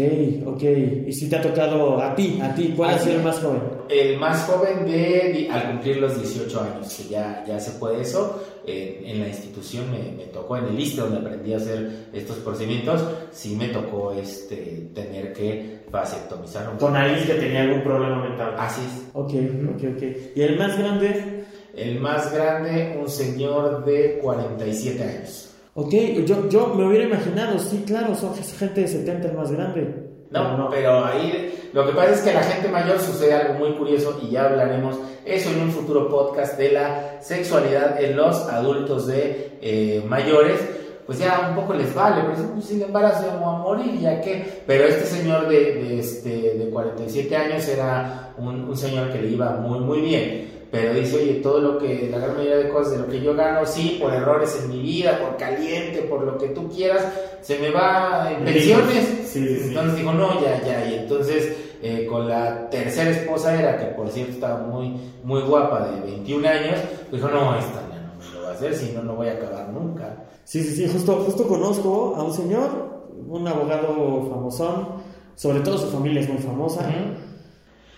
ok. 0.46 0.64
¿Y 1.08 1.14
si 1.14 1.30
te 1.30 1.38
ha 1.38 1.42
tocado 1.42 1.98
a 2.02 2.14
ti, 2.14 2.38
a 2.42 2.54
ti? 2.54 2.74
¿Cuál 2.76 2.96
ha 2.96 3.00
sido 3.00 3.16
el 3.16 3.24
más 3.24 3.40
joven? 3.40 3.62
El 3.88 4.20
más 4.20 4.44
joven 4.44 4.86
de, 4.86 5.48
al 5.50 5.72
cumplir 5.72 5.98
los 5.98 6.20
18 6.20 6.62
años, 6.62 6.94
que 6.94 7.10
ya, 7.10 7.46
ya 7.48 7.58
se 7.62 7.72
puede 7.80 8.02
eso, 8.02 8.44
en, 8.68 9.06
en 9.06 9.22
la 9.22 9.30
institución 9.30 9.90
me, 9.90 10.12
me 10.18 10.26
tocó, 10.26 10.58
en 10.58 10.66
el 10.66 10.80
ISTE 10.80 11.00
donde 11.00 11.20
aprendí 11.20 11.54
a 11.54 11.58
hacer 11.58 12.10
estos 12.12 12.36
procedimientos, 12.40 13.02
sí 13.32 13.56
me 13.56 13.70
tocó 13.70 14.12
este, 14.12 14.90
tener 14.94 15.32
que 15.32 15.80
vasectomizar 15.90 16.70
un 16.70 16.78
Con 16.78 16.98
alguien 16.98 17.26
que 17.26 17.36
tenía 17.36 17.62
algún 17.62 17.82
problema 17.82 18.22
mental. 18.22 18.56
Así 18.58 18.82
es. 18.82 19.10
Ok, 19.14 19.32
ok, 19.76 19.96
ok. 19.96 20.04
¿Y 20.36 20.42
el 20.42 20.58
más 20.58 20.78
grande? 20.78 21.46
El 21.74 22.02
más 22.02 22.34
grande, 22.34 22.98
un 23.00 23.08
señor 23.08 23.86
de 23.86 24.20
47 24.22 25.04
años. 25.04 25.49
Ok, 25.80 25.94
yo, 26.26 26.50
yo 26.50 26.74
me 26.76 26.86
hubiera 26.86 27.06
imaginado, 27.06 27.58
sí, 27.58 27.86
claro, 27.88 28.14
son 28.14 28.36
gente 28.36 28.82
de 28.82 28.88
70 28.90 29.30
el 29.30 29.38
más 29.38 29.50
grande. 29.50 30.10
No, 30.30 30.44
Pero 30.44 30.70
pero 30.70 31.06
ahí 31.06 31.70
lo 31.72 31.86
que 31.88 31.94
pasa 31.94 32.12
es 32.12 32.20
que 32.20 32.32
a 32.32 32.34
la 32.34 32.44
gente 32.44 32.68
mayor 32.68 33.00
sucede 33.00 33.34
algo 33.34 33.54
muy 33.60 33.72
curioso 33.78 34.20
y 34.22 34.32
ya 34.32 34.44
hablaremos 34.44 35.00
eso 35.26 35.50
en 35.52 35.62
un 35.62 35.72
futuro 35.72 36.10
podcast 36.10 36.58
de 36.58 36.74
la 36.74 37.22
sexualidad 37.22 38.04
en 38.04 38.18
los 38.18 38.36
adultos 38.50 39.08
de 39.08 39.58
eh, 39.62 40.04
mayores. 40.06 40.60
Pues 41.06 41.18
ya 41.18 41.48
un 41.50 41.56
poco 41.56 41.74
les 41.74 41.96
vale, 41.96 42.24
pero 42.24 42.36
dicen, 42.36 42.52
pues, 42.54 42.66
si 42.66 42.76
el 42.76 42.82
embarazo 42.82 43.26
ya 43.26 43.34
a 43.34 43.38
morir, 43.38 44.00
ya 44.00 44.20
que. 44.20 44.62
Pero 44.68 44.84
este 44.84 45.06
señor 45.06 45.48
de, 45.48 45.76
de, 45.76 46.00
este, 46.00 46.58
de 46.58 46.70
47 46.70 47.36
años 47.36 47.68
era 47.70 48.34
un, 48.38 48.66
un 48.66 48.78
señor 48.78 49.12
que 49.12 49.22
le 49.22 49.30
iba 49.30 49.52
muy, 49.52 49.80
muy 49.80 50.02
bien. 50.02 50.59
Pero 50.72 50.94
dice, 50.94 51.18
oye, 51.18 51.34
todo 51.36 51.60
lo 51.60 51.78
que, 51.80 52.10
la 52.12 52.20
gran 52.20 52.36
mayoría 52.36 52.58
de 52.58 52.70
cosas 52.70 52.92
de 52.94 52.98
lo 53.00 53.08
que 53.08 53.22
yo 53.22 53.36
gano, 53.36 53.66
sí, 53.66 53.98
por 54.00 54.14
errores 54.14 54.60
en 54.62 54.70
mi 54.70 54.82
vida, 54.82 55.20
por 55.20 55.36
caliente, 55.38 56.04
por 56.04 56.22
lo 56.22 56.38
que 56.38 56.50
tú 56.50 56.70
quieras, 56.70 57.04
se 57.42 57.58
me 57.58 57.72
va 57.72 58.32
en 58.32 58.46
pensiones. 58.46 59.04
Sí, 59.26 59.48
sí, 59.48 59.56
sí. 59.56 59.68
Entonces 59.70 59.98
dijo, 59.98 60.14
no, 60.14 60.40
ya, 60.42 60.62
ya. 60.62 60.88
Y 60.88 60.94
entonces 60.96 61.56
eh, 61.82 62.06
con 62.08 62.28
la 62.28 62.70
tercera 62.70 63.10
esposa 63.10 63.58
era, 63.58 63.78
que 63.78 63.86
por 63.96 64.10
cierto 64.10 64.34
estaba 64.34 64.60
muy, 64.60 65.00
muy 65.24 65.42
guapa, 65.42 65.88
de 65.88 66.02
21 66.02 66.48
años, 66.48 66.80
dijo, 67.10 67.30
no, 67.30 67.58
esta 67.58 67.88
ya 67.90 68.02
no 68.02 68.14
me 68.20 68.34
lo 68.36 68.44
va 68.44 68.50
a 68.50 68.54
hacer, 68.54 68.76
si 68.76 68.92
no, 68.92 69.02
no 69.02 69.16
voy 69.16 69.30
a 69.30 69.34
acabar 69.34 69.70
nunca. 69.70 70.26
Sí, 70.44 70.62
sí, 70.62 70.76
sí, 70.76 70.90
justo, 70.92 71.16
justo 71.26 71.48
conozco 71.48 72.16
a 72.18 72.24
un 72.24 72.34
señor, 72.34 73.08
un 73.28 73.48
abogado 73.48 74.28
famosón, 74.30 74.88
sobre 75.36 75.62
todo 75.62 75.78
su 75.78 75.88
familia 75.88 76.20
es 76.20 76.28
muy 76.28 76.40
famosa. 76.40 76.86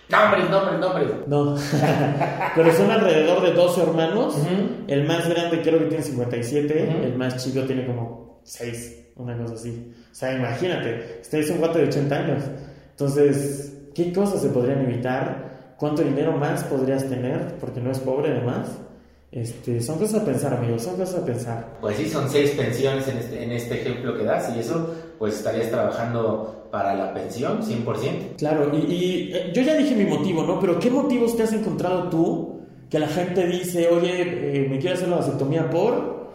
Nombres, 0.08 0.50
nombres, 0.50 0.78
nombres. 0.80 1.08
No, 1.26 1.56
pero 2.54 2.72
son 2.74 2.90
alrededor 2.90 3.42
de 3.42 3.52
12 3.52 3.82
hermanos. 3.82 4.36
El 4.86 5.06
más 5.06 5.28
grande 5.28 5.62
creo 5.62 5.78
que 5.78 5.86
tiene 5.86 6.02
57, 6.04 6.88
Ujú. 6.90 7.04
el 7.04 7.16
más 7.16 7.42
chico 7.42 7.64
tiene 7.64 7.86
como 7.86 8.40
6, 8.44 9.12
una 9.16 9.36
cosa 9.38 9.54
así. 9.54 9.92
O 10.10 10.14
sea, 10.14 10.34
imagínate, 10.34 11.20
este 11.22 11.40
es 11.40 11.50
un 11.50 11.58
cuate 11.58 11.78
de 11.78 11.84
80 11.86 12.14
años. 12.14 12.42
Entonces, 12.90 13.78
¿qué 13.94 14.12
cosas 14.12 14.42
se 14.42 14.48
podrían 14.50 14.80
evitar? 14.82 15.74
¿Cuánto 15.78 16.02
dinero 16.02 16.32
más 16.32 16.62
podrías 16.64 17.08
tener? 17.08 17.56
Porque 17.58 17.80
no 17.80 17.90
es 17.90 17.98
pobre 18.00 18.32
además. 18.32 18.68
Este, 19.32 19.80
son 19.80 19.98
cosas 19.98 20.20
a 20.20 20.24
pensar, 20.26 20.52
amigos, 20.52 20.82
son 20.82 20.96
cosas 20.96 21.22
a 21.22 21.24
pensar. 21.24 21.78
Pues 21.80 21.96
sí, 21.96 22.08
son 22.08 22.28
seis 22.28 22.50
pensiones 22.50 23.08
en 23.08 23.16
este, 23.16 23.42
en 23.42 23.52
este 23.52 23.80
ejemplo 23.80 24.16
que 24.16 24.24
das 24.24 24.52
y 24.54 24.60
eso, 24.60 24.94
pues 25.18 25.36
estarías 25.36 25.70
trabajando 25.70 26.68
para 26.70 26.94
la 26.94 27.14
pensión 27.14 27.62
100%. 27.62 28.36
Claro, 28.36 28.70
y, 28.74 28.92
y, 28.92 29.32
eh, 29.32 29.50
yo 29.54 29.62
ya 29.62 29.74
dije 29.74 29.94
mi 29.94 30.04
motivo, 30.04 30.42
¿no? 30.42 30.60
Pero 30.60 30.78
¿qué 30.78 30.90
motivos 30.90 31.34
te 31.34 31.44
has 31.44 31.52
encontrado 31.54 32.10
tú 32.10 32.60
que 32.90 32.98
la 32.98 33.08
gente 33.08 33.46
dice, 33.46 33.88
oye, 33.88 34.20
eh, 34.20 34.68
me 34.68 34.78
quiero 34.78 34.96
hacer 34.96 35.08
la 35.08 35.16
vasectomía 35.16 35.70
por... 35.70 36.30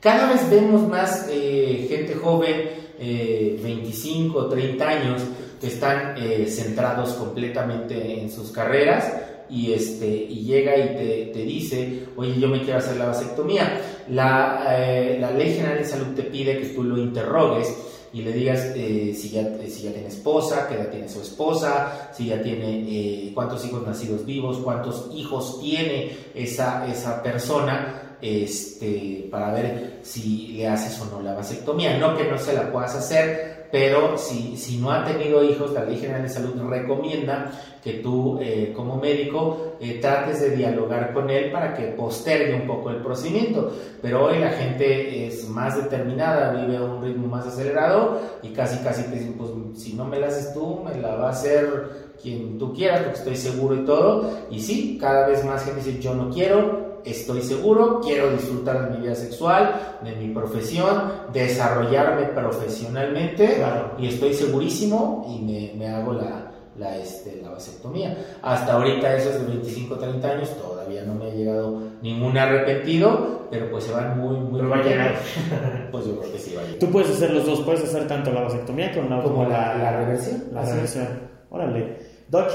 Cada 0.00 0.32
vez 0.32 0.48
vemos 0.48 0.88
más 0.88 1.28
eh, 1.30 1.86
gente 1.86 2.14
joven, 2.14 2.54
eh, 2.98 3.60
25, 3.62 4.48
30 4.48 4.88
años, 4.88 5.22
que 5.60 5.66
están 5.66 6.14
eh, 6.16 6.46
centrados 6.48 7.14
completamente 7.14 8.20
en 8.20 8.30
sus 8.30 8.52
carreras 8.52 9.12
y, 9.50 9.72
este, 9.72 10.06
y 10.06 10.44
llega 10.44 10.76
y 10.76 10.88
te, 10.96 11.30
te 11.32 11.42
dice, 11.44 12.04
oye, 12.16 12.38
yo 12.38 12.48
me 12.48 12.62
quiero 12.62 12.78
hacer 12.78 12.96
la 12.96 13.06
vasectomía. 13.06 13.80
La, 14.08 14.64
eh, 14.70 15.18
la 15.20 15.30
Ley 15.30 15.54
General 15.54 15.78
de 15.78 15.84
Salud 15.84 16.14
te 16.14 16.22
pide 16.22 16.58
que 16.58 16.66
tú 16.66 16.82
lo 16.82 16.96
interrogues 16.96 17.74
y 18.12 18.22
le 18.22 18.32
digas 18.32 18.72
eh, 18.74 19.14
si, 19.14 19.30
ya, 19.30 19.42
si 19.68 19.82
ya 19.82 19.92
tiene 19.92 20.08
esposa, 20.08 20.66
qué 20.68 20.74
edad 20.76 20.88
tiene 20.90 21.08
su 21.08 21.20
esposa, 21.20 22.10
si 22.12 22.26
ya 22.26 22.40
tiene 22.42 22.84
eh, 22.88 23.32
cuántos 23.34 23.64
hijos 23.66 23.86
nacidos 23.86 24.24
vivos, 24.24 24.58
cuántos 24.58 25.10
hijos 25.14 25.60
tiene 25.60 26.16
esa, 26.34 26.90
esa 26.90 27.22
persona 27.22 28.16
este, 28.20 29.28
para 29.30 29.52
ver 29.52 30.00
si 30.02 30.48
le 30.48 30.68
haces 30.68 30.98
o 31.00 31.04
no 31.06 31.22
la 31.22 31.34
vasectomía. 31.34 31.98
No 31.98 32.16
que 32.16 32.24
no 32.24 32.38
se 32.38 32.54
la 32.54 32.72
puedas 32.72 32.94
hacer, 32.94 33.57
pero 33.70 34.16
si, 34.16 34.56
si 34.56 34.78
no 34.78 34.90
ha 34.90 35.04
tenido 35.04 35.44
hijos, 35.44 35.72
la 35.72 35.84
Ley 35.84 35.98
General 35.98 36.22
de 36.22 36.28
Salud 36.28 36.54
recomienda 36.68 37.50
que 37.82 37.94
tú 37.94 38.38
eh, 38.40 38.72
como 38.74 38.96
médico 38.96 39.74
eh, 39.80 39.98
trates 40.00 40.40
de 40.40 40.56
dialogar 40.56 41.12
con 41.12 41.28
él 41.30 41.50
para 41.52 41.74
que 41.74 41.84
postergue 41.88 42.54
un 42.54 42.66
poco 42.66 42.90
el 42.90 43.02
procedimiento. 43.02 43.72
Pero 44.00 44.24
hoy 44.24 44.38
la 44.38 44.50
gente 44.50 45.26
es 45.26 45.48
más 45.48 45.76
determinada, 45.76 46.52
vive 46.52 46.76
a 46.78 46.82
un 46.82 47.02
ritmo 47.02 47.26
más 47.28 47.46
acelerado 47.46 48.20
y 48.42 48.48
casi 48.50 48.82
casi 48.82 49.04
te 49.04 49.16
dicen, 49.16 49.34
pues 49.34 49.50
si 49.74 49.94
no 49.94 50.04
me 50.04 50.18
la 50.18 50.28
haces 50.28 50.52
tú, 50.54 50.82
me 50.84 51.00
la 51.00 51.14
va 51.16 51.28
a 51.28 51.32
hacer 51.32 52.08
quien 52.20 52.58
tú 52.58 52.72
quieras, 52.74 53.02
porque 53.02 53.18
estoy 53.18 53.36
seguro 53.36 53.74
y 53.74 53.84
todo. 53.84 54.30
Y 54.50 54.60
sí, 54.60 54.98
cada 55.00 55.28
vez 55.28 55.44
más 55.44 55.64
gente 55.64 55.82
dice, 55.82 56.00
yo 56.00 56.14
no 56.14 56.30
quiero, 56.30 56.87
estoy 57.04 57.42
seguro, 57.42 58.00
quiero 58.02 58.30
disfrutar 58.30 58.90
de 58.90 58.96
mi 58.96 59.02
vida 59.04 59.14
sexual, 59.14 59.98
de 60.02 60.12
mi 60.16 60.32
profesión, 60.34 61.02
desarrollarme 61.32 62.26
profesionalmente 62.28 63.54
Claro. 63.56 63.92
y 63.98 64.08
estoy 64.08 64.34
segurísimo 64.34 65.26
y 65.28 65.42
me, 65.44 65.72
me 65.76 65.88
hago 65.94 66.12
la, 66.12 66.50
la, 66.76 66.96
este, 66.96 67.40
la 67.42 67.50
vasectomía. 67.50 68.16
Hasta 68.42 68.74
ahorita 68.74 69.16
esos 69.16 69.40
de 69.40 69.46
25 69.46 69.96
30 69.96 70.28
años 70.28 70.50
todavía 70.56 71.02
no 71.04 71.14
me 71.14 71.26
ha 71.30 71.34
llegado 71.34 71.80
ningún 72.02 72.36
arrepentido, 72.38 73.46
pero 73.50 73.70
pues 73.70 73.84
se 73.84 73.92
van 73.92 74.18
muy, 74.18 74.36
muy 74.38 74.58
Pero 74.60 74.70
va 74.70 74.76
a 74.78 74.82
llegar. 74.82 75.14
Pues 75.90 76.04
yo 76.06 76.18
creo 76.20 76.32
que 76.32 76.38
sí 76.38 76.54
va 76.54 76.60
a 76.60 76.64
llegar. 76.64 76.78
Tú 76.80 76.90
puedes 76.90 77.10
hacer 77.10 77.30
los 77.32 77.46
dos, 77.46 77.60
puedes 77.62 77.82
hacer 77.82 78.06
tanto 78.06 78.30
la 78.30 78.42
vasectomía 78.42 78.92
como 78.92 79.08
la, 79.08 79.22
Como 79.22 79.44
la, 79.48 79.74
la 79.78 79.96
reversión. 80.00 80.44
la 80.52 80.62
es. 80.62 80.70
reversión. 80.72 81.08
Órale. 81.50 81.96
Doc, 82.28 82.46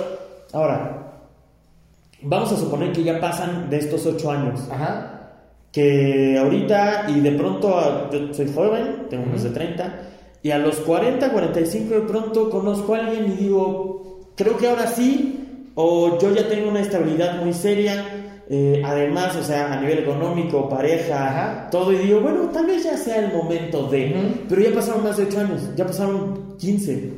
ahora, 0.53 1.02
vamos 2.23 2.51
a 2.51 2.57
suponer 2.57 2.91
que 2.91 3.03
ya 3.03 3.19
pasan 3.19 3.69
de 3.69 3.77
estos 3.77 4.05
ocho 4.05 4.31
años. 4.31 4.61
Ajá. 4.71 5.09
Que 5.71 6.37
ahorita 6.37 7.05
y 7.09 7.19
de 7.19 7.31
pronto, 7.31 7.77
a- 7.77 8.09
yo 8.11 8.33
soy 8.33 8.51
joven, 8.53 9.07
tengo 9.09 9.23
unos 9.23 9.41
de 9.43 9.49
Ujú. 9.49 9.57
30, 9.57 10.01
y 10.43 10.51
a 10.51 10.57
los 10.59 10.75
40, 10.77 11.31
45 11.31 11.95
de 11.95 12.01
pronto 12.01 12.49
conozco 12.49 12.93
a 12.95 12.99
alguien 12.99 13.31
y 13.31 13.43
digo, 13.43 14.19
creo 14.35 14.57
que 14.57 14.67
ahora 14.67 14.87
sí, 14.87 15.69
o 15.75 16.19
yo 16.19 16.33
ya 16.35 16.47
tengo 16.47 16.69
una 16.69 16.81
estabilidad 16.81 17.41
muy 17.43 17.53
seria. 17.53 18.19
eh, 18.49 18.81
además, 18.85 19.37
o 19.37 19.41
sea, 19.43 19.71
a 19.73 19.79
nivel 19.79 19.99
económico, 19.99 20.67
pareja, 20.67 21.29
Ajá. 21.29 21.69
todo, 21.71 21.93
y 21.93 21.97
digo, 21.99 22.19
bueno, 22.19 22.49
tal 22.51 22.65
vez 22.67 22.83
ya 22.83 22.97
sea 22.97 23.25
el 23.25 23.31
momento 23.33 23.87
de. 23.87 24.13
Pero 24.49 24.61
ya 24.61 24.75
pasaron 24.75 25.01
más 25.01 25.15
de 25.15 25.23
8 25.23 25.39
años, 25.39 25.61
ya 25.77 25.85
pasaron 25.87 26.55
15. 26.59 27.13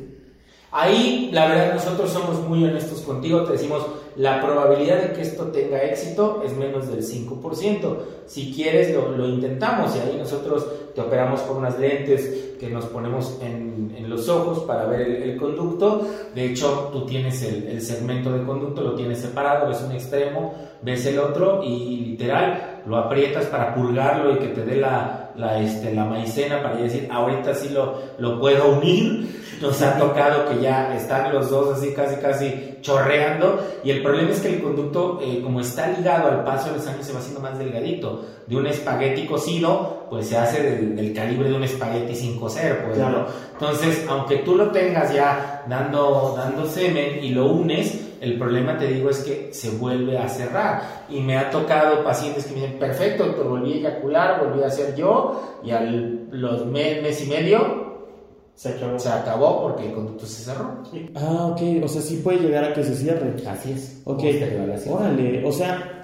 Ahí, 0.70 1.30
la 1.32 1.46
verdad, 1.48 1.74
nosotros 1.74 2.10
somos 2.10 2.48
muy 2.48 2.64
honestos 2.64 3.00
contigo, 3.02 3.42
te 3.42 3.52
decimos, 3.54 3.84
la 4.16 4.40
probabilidad 4.40 5.02
de 5.02 5.12
que 5.12 5.22
esto 5.22 5.48
tenga 5.48 5.82
éxito 5.82 6.42
es 6.44 6.56
menos 6.56 6.88
del 6.88 7.02
5%. 7.02 7.96
Si 8.26 8.52
quieres, 8.52 8.94
lo, 8.94 9.10
lo 9.10 9.28
intentamos 9.28 9.94
y 9.96 9.98
ahí 9.98 10.16
nosotros 10.18 10.66
te 10.96 11.02
operamos 11.02 11.42
con 11.42 11.58
unas 11.58 11.78
lentes 11.78 12.56
que 12.58 12.70
nos 12.70 12.86
ponemos 12.86 13.38
en, 13.42 13.76
los 14.08 14.28
ojos 14.28 14.60
para 14.60 14.86
ver 14.86 15.00
el, 15.00 15.36
conducto. 15.36 16.06
De 16.34 16.46
hecho, 16.46 16.90
tú 16.92 17.04
tienes 17.04 17.42
el, 17.42 17.82
segmento 17.82 18.32
de 18.32 18.44
conducto, 18.44 18.80
lo 18.80 18.94
tienes 18.94 19.18
separado, 19.18 19.68
ves 19.68 19.82
un 19.82 19.92
extremo, 19.92 20.54
ves 20.80 21.04
el 21.06 21.18
otro 21.18 21.62
y 21.62 21.98
literal 21.98 22.82
lo 22.86 22.96
aprietas 22.96 23.46
para 23.46 23.74
purgarlo 23.74 24.32
y 24.32 24.38
que 24.38 24.48
te 24.48 24.64
dé 24.64 24.76
la, 24.76 25.32
este, 25.60 25.92
maicena 25.92 26.62
para 26.62 26.76
decir, 26.76 27.08
ahorita 27.10 27.52
sí 27.52 27.68
lo, 27.70 27.98
lo 28.18 28.40
puedo 28.40 28.70
unir. 28.70 29.44
Nos 29.60 29.80
ha 29.80 29.98
tocado 29.98 30.50
que 30.50 30.60
ya 30.60 30.94
están 30.94 31.32
los 31.32 31.48
dos 31.48 31.78
así 31.78 31.94
casi 31.94 32.16
casi 32.16 32.76
chorreando 32.82 33.58
y 33.82 33.90
el 33.90 34.02
problema 34.02 34.30
es 34.30 34.40
que 34.40 34.54
el 34.54 34.62
conducto 34.62 35.18
eh, 35.22 35.40
como 35.42 35.60
está 35.60 35.88
ligado 35.88 36.28
al 36.28 36.44
paso 36.44 36.68
de 36.70 36.76
los 36.76 36.86
años 36.86 37.06
se 37.06 37.12
va 37.14 37.20
haciendo 37.20 37.40
más 37.40 37.58
delgadito. 37.58 38.22
De 38.46 38.56
un 38.56 38.66
espagueti 38.66 39.26
cocido 39.26 40.06
pues 40.08 40.28
se 40.28 40.36
hace 40.36 40.62
del, 40.62 40.94
del 40.96 41.12
calibre 41.12 41.48
de 41.48 41.54
un 41.56 41.64
espagueti 41.64 42.14
sin 42.14 42.38
cocer. 42.38 42.84
Pues, 42.84 42.96
Claro. 42.96 43.18
¿no? 43.22 43.26
Entonces 43.52 44.04
aunque 44.08 44.36
tú 44.38 44.54
lo 44.54 44.70
tengas 44.70 45.12
ya 45.12 45.64
dando, 45.68 46.34
dando 46.36 46.64
semen 46.66 47.24
y 47.24 47.30
lo 47.30 47.46
unes, 47.50 48.02
el 48.20 48.38
problema 48.38 48.78
te 48.78 48.86
digo 48.86 49.10
es 49.10 49.18
que 49.18 49.52
se 49.52 49.70
vuelve 49.70 50.16
a 50.16 50.28
cerrar. 50.28 51.04
Y 51.08 51.20
me 51.20 51.36
ha 51.36 51.50
tocado 51.50 52.04
pacientes 52.04 52.46
que 52.46 52.54
me 52.54 52.60
dicen, 52.62 52.78
perfecto, 52.78 53.26
doctor, 53.26 53.48
volví 53.48 53.72
a 53.72 53.76
eyacular, 53.76 54.44
volví 54.46 54.62
a 54.62 54.70
ser 54.70 54.94
yo 54.94 55.58
y 55.64 55.72
al 55.72 56.28
los 56.30 56.66
mes, 56.66 57.02
mes 57.02 57.24
y 57.24 57.28
medio 57.28 57.86
Se 58.54 58.70
acabó. 58.70 58.98
se 58.98 59.08
acabó 59.08 59.62
porque 59.62 59.86
el 59.86 59.92
conducto 59.92 60.24
se 60.24 60.44
cerró. 60.44 60.82
Ah, 61.14 61.48
ok, 61.52 61.60
o 61.84 61.88
sea, 61.88 62.00
sí 62.00 62.20
puede 62.22 62.38
llegar 62.38 62.64
a 62.64 62.72
que 62.72 62.82
se 62.84 62.94
cierre. 62.94 63.34
Así 63.48 63.72
es. 63.72 64.00
Ok, 64.04 64.22
a 64.22 64.90
órale, 64.92 65.44
o 65.44 65.52
sea, 65.52 65.95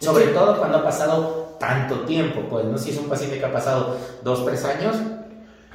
Sobre 0.00 0.26
todo 0.28 0.58
cuando 0.58 0.78
ha 0.78 0.84
pasado 0.84 1.56
tanto 1.60 2.00
tiempo, 2.00 2.40
pues, 2.48 2.64
¿no? 2.64 2.78
Si 2.78 2.90
es 2.90 2.98
un 2.98 3.08
paciente 3.08 3.38
que 3.38 3.44
ha 3.44 3.52
pasado 3.52 3.96
dos, 4.24 4.44
tres 4.46 4.64
años, 4.64 4.96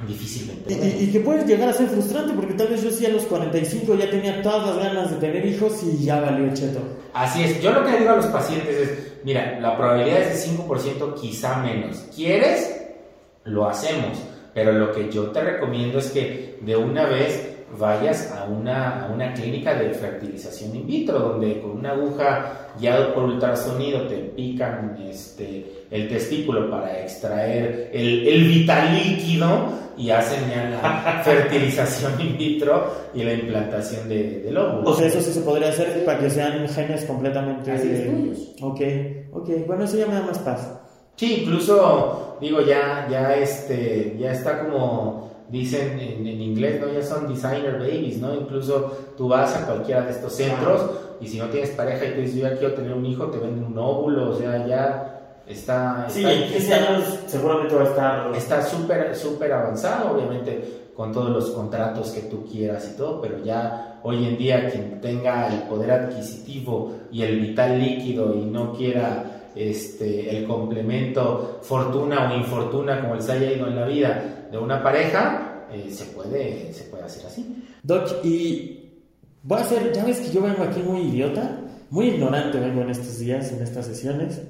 difícilmente. 0.06 0.74
Y, 0.74 1.04
y, 1.04 1.12
que 1.12 1.20
puede 1.20 1.46
llegar 1.46 1.68
a 1.68 1.72
ser 1.72 1.88
frustrante, 1.88 2.34
porque 2.34 2.54
tal 2.54 2.68
vez 2.68 2.82
yo 2.82 2.90
sí 2.90 3.06
a 3.06 3.10
los 3.10 3.22
45 3.22 3.94
ya 3.94 4.10
tenía 4.10 4.42
todas 4.42 4.66
las 4.66 4.78
ganas 4.84 5.10
de 5.10 5.16
tener 5.16 5.46
hijos 5.46 5.82
y 5.84 6.04
ya 6.04 6.20
valió 6.20 6.52
cheto. 6.52 6.80
Así 7.14 7.44
es, 7.44 7.62
yo 7.62 7.72
lo 7.72 7.84
que 7.84 7.96
digo 7.96 8.10
a 8.10 8.16
los 8.16 8.26
pacientes 8.26 8.76
es, 8.76 9.12
mira, 9.24 9.58
la 9.60 9.76
probabilidad 9.76 10.20
es 10.20 10.44
de 10.44 10.58
5%, 10.58 11.14
quizá 11.14 11.58
menos. 11.62 11.96
¿Quieres? 12.14 12.88
Lo 13.44 13.68
hacemos, 13.68 14.18
pero 14.52 14.72
lo 14.72 14.92
que 14.92 15.10
yo 15.10 15.30
te 15.30 15.40
recomiendo 15.40 15.98
es 15.98 16.10
que 16.10 16.58
de 16.60 16.76
una 16.76 17.06
vez 17.06 17.55
vayas 17.78 18.32
a 18.32 18.44
una, 18.44 19.06
a 19.06 19.12
una 19.12 19.34
clínica 19.34 19.74
de 19.74 19.90
fertilización 19.90 20.76
in 20.76 20.86
vitro, 20.86 21.18
donde 21.18 21.60
con 21.60 21.72
una 21.72 21.90
aguja 21.90 22.68
guiado 22.78 23.14
por 23.14 23.24
ultrasonido 23.24 24.06
te 24.06 24.16
pican 24.16 24.96
este, 25.08 25.86
el 25.90 26.08
testículo 26.08 26.70
para 26.70 27.00
extraer 27.00 27.90
el, 27.92 28.26
el 28.26 28.48
vital 28.48 28.94
líquido 28.94 29.86
y 29.96 30.10
hacen 30.10 30.48
ya 30.50 30.70
la 30.70 31.22
fertilización 31.24 32.20
in 32.20 32.36
vitro 32.36 32.92
y 33.14 33.22
la 33.22 33.32
implantación 33.32 34.08
de, 34.08 34.40
del 34.40 34.56
óvulo. 34.56 34.90
O 34.90 34.94
sea, 34.94 35.06
eso 35.06 35.20
sí 35.20 35.32
se 35.32 35.40
podría 35.40 35.68
hacer 35.68 36.04
para 36.04 36.18
que 36.18 36.30
sean 36.30 36.68
genes 36.68 37.04
completamente... 37.04 37.72
Así 37.72 37.90
es. 37.90 38.62
Ok, 38.62 38.80
ok, 39.32 39.66
bueno, 39.66 39.84
eso 39.84 39.96
ya 39.96 40.06
me 40.06 40.14
da 40.14 40.22
más 40.22 40.38
paz. 40.38 40.70
Sí, 41.16 41.42
incluso, 41.42 42.36
digo, 42.40 42.60
ya, 42.60 43.08
ya, 43.10 43.34
este, 43.36 44.16
ya 44.18 44.32
está 44.32 44.64
como 44.64 45.35
dicen 45.48 45.98
en, 45.98 46.26
en, 46.26 46.40
inglés, 46.40 46.80
¿no? 46.80 46.92
Ya 46.92 47.02
son 47.02 47.28
designer 47.28 47.78
babies, 47.78 48.18
¿no? 48.18 48.34
Incluso 48.34 49.14
tú 49.16 49.28
vas 49.28 49.54
a 49.54 49.66
cualquiera 49.66 50.02
de 50.02 50.12
estos 50.12 50.32
centros 50.32 50.90
y 51.20 51.28
si 51.28 51.38
no 51.38 51.46
tienes 51.46 51.70
pareja 51.70 52.04
y 52.04 52.14
tú 52.14 52.20
dices, 52.20 52.36
yo 52.36 52.48
ya 52.48 52.58
quiero 52.58 52.74
tener 52.74 52.92
un 52.92 53.06
hijo, 53.06 53.26
te 53.26 53.38
venden 53.38 53.64
un 53.64 53.78
óvulo, 53.78 54.30
o 54.30 54.34
sea, 54.34 54.66
ya 54.66 55.42
está... 55.46 56.06
Sí, 56.08 56.20
está, 56.20 56.32
en 56.32 56.52
15 56.52 56.74
años 56.74 57.18
seguramente 57.26 57.74
va 57.74 57.82
a 57.82 57.86
estar... 57.86 58.34
Está 58.34 58.62
súper, 58.62 59.14
súper 59.14 59.52
avanzado, 59.52 60.12
obviamente, 60.12 60.90
con 60.94 61.12
todos 61.12 61.30
los 61.30 61.50
contratos 61.50 62.10
que 62.10 62.22
tú 62.22 62.44
quieras 62.44 62.90
y 62.92 62.96
todo, 62.96 63.20
pero 63.20 63.42
ya 63.44 64.00
hoy 64.02 64.26
en 64.26 64.36
día 64.38 64.70
quien 64.70 65.00
tenga 65.00 65.48
el 65.48 65.62
poder 65.62 65.90
adquisitivo 65.90 66.92
y 67.12 67.22
el 67.22 67.40
vital 67.40 67.78
líquido 67.78 68.34
y 68.34 68.44
no 68.44 68.72
quiera 68.72 69.35
este, 69.56 70.36
el 70.36 70.46
complemento 70.46 71.60
fortuna 71.62 72.30
o 72.30 72.36
infortuna 72.36 73.00
como 73.00 73.14
les 73.16 73.28
haya 73.28 73.52
ido 73.52 73.66
en 73.66 73.76
la 73.76 73.86
vida 73.86 74.48
de 74.50 74.58
una 74.58 74.82
pareja, 74.82 75.66
eh, 75.72 75.90
se, 75.90 76.04
puede, 76.06 76.72
se 76.72 76.84
puede 76.84 77.04
hacer 77.04 77.26
así. 77.26 77.64
Doc, 77.82 78.24
y 78.24 78.90
voy 79.42 79.58
a 79.58 79.62
hacer, 79.62 79.92
ya 79.92 80.04
ves 80.04 80.20
que 80.20 80.30
yo 80.30 80.42
vengo 80.42 80.62
aquí 80.62 80.80
muy 80.80 81.00
idiota, 81.02 81.58
muy 81.90 82.08
ignorante 82.08 82.60
vengo 82.60 82.82
en 82.82 82.90
estos 82.90 83.18
días, 83.18 83.50
en 83.52 83.62
estas 83.62 83.86
sesiones, 83.86 84.42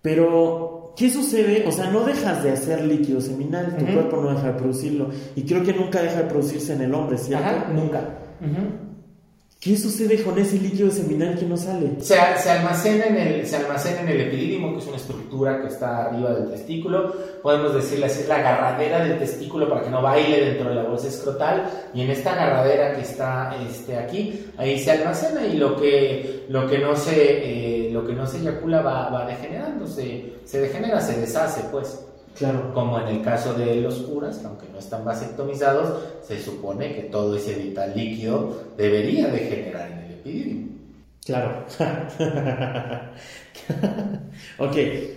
pero 0.00 0.94
¿qué 0.96 1.10
sucede? 1.10 1.64
O 1.66 1.72
sea, 1.72 1.90
no 1.90 2.04
dejas 2.04 2.42
de 2.42 2.52
hacer 2.52 2.84
líquido 2.84 3.20
seminal, 3.20 3.76
tu 3.76 3.84
uh 3.84 3.88
-huh. 3.88 3.94
cuerpo 3.94 4.16
no 4.22 4.30
deja 4.30 4.52
de 4.52 4.58
producirlo, 4.58 5.10
y 5.36 5.42
creo 5.42 5.62
que 5.62 5.72
nunca 5.72 6.02
deja 6.02 6.22
de 6.22 6.28
producirse 6.28 6.72
en 6.72 6.82
el 6.82 6.94
hombre, 6.94 7.18
¿cierto? 7.18 7.44
Ajá, 7.44 7.68
nunca. 7.72 8.18
Uh 8.40 8.44
-huh. 8.44 8.87
¿Qué 9.60 9.76
sucede 9.76 10.22
con 10.22 10.38
ese 10.38 10.56
líquido 10.56 10.88
seminal 10.88 11.36
que 11.36 11.44
no 11.44 11.56
sale? 11.56 11.96
Se, 11.98 12.14
se, 12.14 12.48
almacena 12.48 13.06
en 13.06 13.16
el, 13.16 13.46
se 13.46 13.56
almacena 13.56 14.02
en 14.02 14.08
el 14.10 14.20
epidídimo, 14.20 14.72
que 14.72 14.78
es 14.78 14.86
una 14.86 14.96
estructura 14.98 15.60
que 15.60 15.66
está 15.66 16.04
arriba 16.04 16.32
del 16.32 16.48
testículo. 16.48 17.12
Podemos 17.42 17.74
decirle 17.74 18.06
así, 18.06 18.20
es 18.20 18.28
la 18.28 18.36
agarradera 18.36 19.04
del 19.04 19.18
testículo 19.18 19.68
para 19.68 19.82
que 19.82 19.90
no 19.90 20.00
baile 20.00 20.44
dentro 20.44 20.68
de 20.68 20.76
la 20.76 20.84
bolsa 20.84 21.08
escrotal. 21.08 21.68
Y 21.92 22.02
en 22.02 22.10
esta 22.10 22.34
agarradera 22.34 22.94
que 22.94 23.00
está 23.00 23.56
este, 23.68 23.96
aquí, 23.96 24.46
ahí 24.58 24.78
se 24.78 24.92
almacena 24.92 25.44
y 25.44 25.56
lo 25.56 25.74
que, 25.74 26.44
lo 26.48 26.68
que, 26.68 26.78
no, 26.78 26.94
se, 26.94 27.88
eh, 27.88 27.90
lo 27.90 28.06
que 28.06 28.12
no 28.12 28.28
se 28.28 28.38
eyacula 28.38 28.80
va, 28.80 29.10
va 29.10 29.26
degenerando, 29.26 29.88
se, 29.88 30.34
se 30.44 30.60
degenera, 30.60 31.00
se 31.00 31.20
deshace, 31.20 31.62
pues. 31.72 32.07
Claro. 32.38 32.72
Como 32.72 33.00
en 33.00 33.08
el 33.08 33.22
caso 33.22 33.52
de 33.54 33.76
los 33.80 33.96
curas, 34.02 34.38
que 34.38 34.46
aunque 34.46 34.66
no 34.72 34.78
están 34.78 35.04
vasectomizados, 35.04 35.98
se 36.22 36.40
supone 36.40 36.94
que 36.94 37.02
todo 37.02 37.36
ese 37.36 37.54
vital 37.54 37.92
líquido 37.96 38.56
debería 38.76 39.26
de 39.28 39.38
generar 39.40 39.90
en 39.90 39.98
el 39.98 40.12
epidídimo. 40.12 40.68
Claro. 41.26 41.64
ok, 44.58 44.76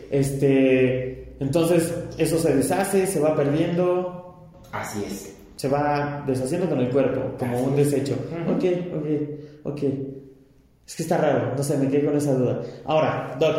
este, 0.09 1.35
entonces 1.39 1.93
eso 2.17 2.37
se 2.39 2.55
deshace, 2.55 3.05
se 3.07 3.19
va 3.19 3.35
perdiendo. 3.35 4.17
Así 4.71 5.03
es. 5.05 5.35
Se 5.55 5.67
va 5.69 6.23
deshaciendo 6.25 6.67
con 6.67 6.79
el 6.79 6.89
cuerpo, 6.89 7.21
como 7.37 7.55
Así 7.55 7.65
un 7.65 7.77
es. 7.79 7.91
desecho. 7.91 8.15
Uh 8.31 8.35
-huh. 8.51 8.55
Ok, 8.55 8.63
ok, 8.97 9.05
ok. 9.73 9.83
Es 10.87 10.95
que 10.95 11.03
está 11.03 11.17
raro, 11.17 11.53
no 11.55 11.63
sé, 11.63 11.77
me 11.77 11.87
quedé 11.87 12.03
con 12.05 12.17
esa 12.17 12.33
duda. 12.33 12.61
Ahora, 12.85 13.37
Doc, 13.39 13.55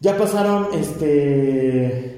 ya 0.00 0.16
pasaron, 0.18 0.66
este... 0.74 2.14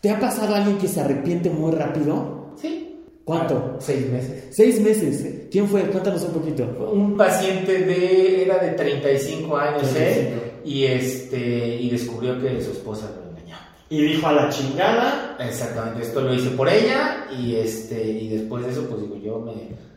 ¿Te 0.00 0.10
ha 0.10 0.18
pasado 0.18 0.54
alguien 0.54 0.78
que 0.78 0.88
se 0.88 1.00
arrepiente 1.00 1.50
muy 1.50 1.72
rápido? 1.72 2.54
Sí. 2.56 3.04
¿Cuánto? 3.24 3.76
Seis 3.80 4.08
meses. 4.10 4.46
Seis 4.50 4.80
meses. 4.80 5.46
¿Quién 5.50 5.68
fue? 5.68 5.82
Cuéntanos 5.82 6.22
un 6.22 6.32
poquito. 6.32 6.64
Un 6.92 7.16
paciente 7.16 7.84
de 7.84 8.44
era 8.44 8.58
de 8.58 8.70
35 8.70 9.56
años, 9.56 9.82
35. 9.82 9.98
¿eh? 9.98 10.52
Y 10.64 10.84
este 10.84 11.76
y 11.76 11.90
descubrió 11.90 12.40
que 12.40 12.60
su 12.62 12.72
esposa 12.72 13.10
lo 13.14 13.30
engañaba. 13.30 13.68
Y 13.90 14.00
dijo 14.00 14.26
a 14.26 14.32
la 14.32 14.48
chingada. 14.48 15.36
Exactamente, 15.38 16.02
esto 16.02 16.22
lo 16.22 16.34
hice 16.34 16.50
por 16.50 16.68
ella 16.68 17.26
y 17.38 17.56
este 17.56 18.02
y 18.10 18.28
después 18.28 18.64
de 18.64 18.72
eso 18.72 18.86
pues 18.88 19.02
digo 19.02 19.16
yo 19.16 19.38
me, 19.38 19.52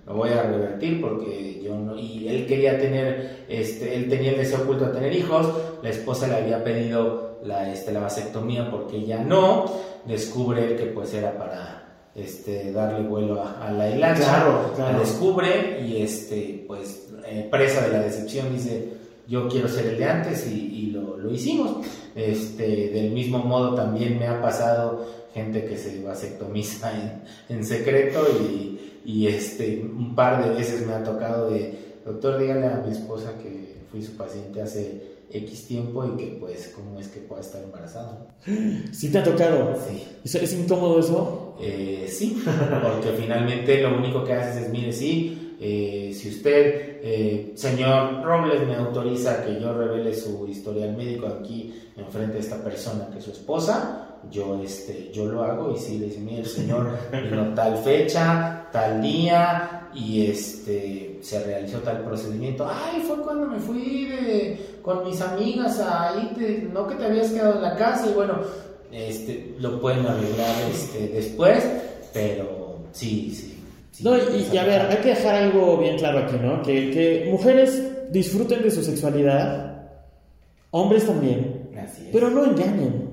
me 0.06 0.14
voy 0.14 0.30
a 0.30 0.44
revertir 0.44 1.02
porque 1.02 1.62
yo 1.64 1.78
no 1.78 1.98
y 1.98 2.28
él 2.28 2.46
quería 2.46 2.78
tener 2.78 3.46
este 3.50 3.96
él 3.96 4.10
tenía 4.10 4.32
el 4.32 4.38
deseo 4.38 4.62
oculto 4.62 4.86
de 4.86 4.94
tener 4.94 5.14
hijos, 5.14 5.48
la 5.82 5.90
esposa 5.90 6.28
le 6.28 6.36
había 6.36 6.64
pedido 6.64 7.33
la 7.46 7.72
este 7.72 7.92
la 7.92 8.02
vasectomía 8.02 8.70
porque 8.70 8.98
ella 8.98 9.20
no, 9.24 9.66
descubre 10.06 10.76
que 10.76 10.86
pues 10.88 11.14
era 11.14 11.38
para 11.38 12.10
este 12.16 12.72
darle 12.72 13.08
vuelo 13.08 13.42
a, 13.42 13.68
a 13.68 13.72
la 13.72 13.90
hilacha, 13.90 14.24
Claro, 14.24 14.72
claro. 14.76 14.94
la 14.94 15.00
descubre 15.00 15.82
y 15.86 16.02
este 16.02 16.64
pues 16.68 17.08
eh, 17.26 17.48
presa 17.50 17.82
de 17.82 17.94
la 17.94 18.00
decepción 18.02 18.54
dice 18.54 18.94
yo 19.28 19.48
quiero 19.48 19.68
ser 19.68 19.88
el 19.88 19.98
de 19.98 20.06
antes 20.06 20.48
y, 20.48 20.56
y 20.56 20.86
lo, 20.88 21.18
lo, 21.18 21.32
hicimos. 21.32 21.86
Este, 22.16 22.90
del 22.90 23.12
mismo 23.12 23.40
modo 23.40 23.74
también 23.74 24.20
me 24.20 24.28
ha 24.28 24.42
pasado 24.42 25.06
gente 25.34 25.66
que 25.66 25.78
se 25.78 26.04
vasectomiza 26.04 26.92
en, 26.92 27.24
en 27.58 27.66
secreto 27.66 28.26
y, 28.30 29.00
y, 29.06 29.28
este, 29.28 29.82
un 29.82 30.14
par 30.14 30.44
de 30.44 30.54
veces 30.54 30.86
me 30.86 30.94
ha 30.94 31.04
tocado 31.04 31.50
de, 31.50 31.74
doctor, 32.06 32.38
dígale 32.40 32.68
a 32.68 32.84
mi 32.86 32.92
esposa 32.92 33.38
que 33.42 33.78
fui 33.90 34.02
su 34.02 34.16
paciente 34.18 34.62
hace 34.62 35.13
X 35.34 35.68
tiempo 35.68 36.06
y 36.06 36.18
que 36.18 36.38
pues 36.40 36.72
cómo 36.76 37.00
es 37.00 37.08
que 37.08 37.20
pueda 37.22 37.42
estar 37.42 37.64
embarazada. 37.64 38.28
¿Sí 38.92 39.12
te 39.12 39.18
ha 39.18 39.24
tocado? 39.24 39.76
Sí. 39.88 40.04
¿Es, 40.24 40.36
es 40.36 40.54
incómodo 40.54 41.00
eso? 41.00 41.56
Eh, 41.60 42.08
sí, 42.10 42.44
porque 42.84 43.10
finalmente 43.20 43.82
lo 43.82 43.98
único 43.98 44.24
que 44.24 44.34
haces 44.34 44.64
es, 44.64 44.70
mire, 44.70 44.92
sí, 44.92 45.56
eh, 45.60 46.12
si 46.14 46.30
usted, 46.30 47.00
eh, 47.02 47.54
señor 47.56 48.24
Robles, 48.24 48.68
me 48.68 48.76
autoriza 48.76 49.46
que 49.46 49.60
yo 49.60 49.74
revele 49.74 50.14
su 50.14 50.48
historial 50.48 50.96
médico 50.96 51.28
aquí 51.28 51.74
enfrente 51.96 52.34
de 52.34 52.40
esta 52.40 52.64
persona 52.64 53.10
que 53.12 53.20
es 53.20 53.24
su 53.24 53.32
esposa, 53.32 54.20
yo, 54.32 54.62
este, 54.64 55.12
yo 55.14 55.26
lo 55.26 55.44
hago 55.44 55.74
y 55.74 55.78
sí 55.78 56.00
le 56.00 56.08
dice, 56.08 56.20
mire, 56.20 56.42
el 56.42 56.46
señor 56.48 56.98
vino 57.12 57.54
tal 57.54 57.78
fecha, 57.78 58.68
tal 58.72 59.02
día 59.02 59.90
y 59.94 60.26
este, 60.26 61.20
se 61.22 61.44
realizó 61.44 61.80
tal 61.80 62.04
procedimiento. 62.04 62.68
Ay, 62.68 63.02
fue 63.02 63.22
cuando 63.22 63.48
me 63.48 63.60
fui 63.60 64.06
de, 64.06 64.73
con 64.84 65.06
mis 65.06 65.20
amigas 65.22 65.80
ahí, 65.80 66.32
te, 66.38 66.70
no 66.72 66.86
que 66.88 66.96
te 66.96 67.06
habías 67.06 67.32
quedado 67.32 67.56
en 67.56 67.62
la 67.64 67.76
casa 67.76 68.08
y 68.08 68.14
bueno, 68.14 68.40
este, 68.92 69.56
lo 69.60 69.80
pueden 69.80 70.06
arreglar 70.06 70.56
este, 70.72 71.08
después, 71.08 71.64
pero 72.14 72.80
sí, 72.92 73.34
sí. 73.34 73.60
sí 73.92 74.04
no, 74.04 74.16
y, 74.18 74.48
y, 74.52 74.58
a 74.58 74.66
ver, 74.66 74.82
hay 74.82 74.98
que 74.98 75.10
dejar 75.10 75.36
algo 75.36 75.78
bien 75.78 75.98
claro 75.98 76.20
aquí, 76.20 76.36
¿no? 76.40 76.62
Que, 76.62 76.92
que 76.92 77.28
mujeres 77.32 78.12
disfruten 78.12 78.62
de 78.62 78.70
su 78.70 78.84
sexualidad, 78.84 79.88
hombres 80.72 81.08
también, 81.08 81.70
Así 81.82 82.06
es. 82.06 82.10
pero 82.12 82.30
no 82.30 82.46
engañen. 82.46 83.12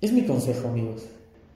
Es 0.00 0.12
mi 0.12 0.26
consejo, 0.26 0.68
amigos. 0.68 1.04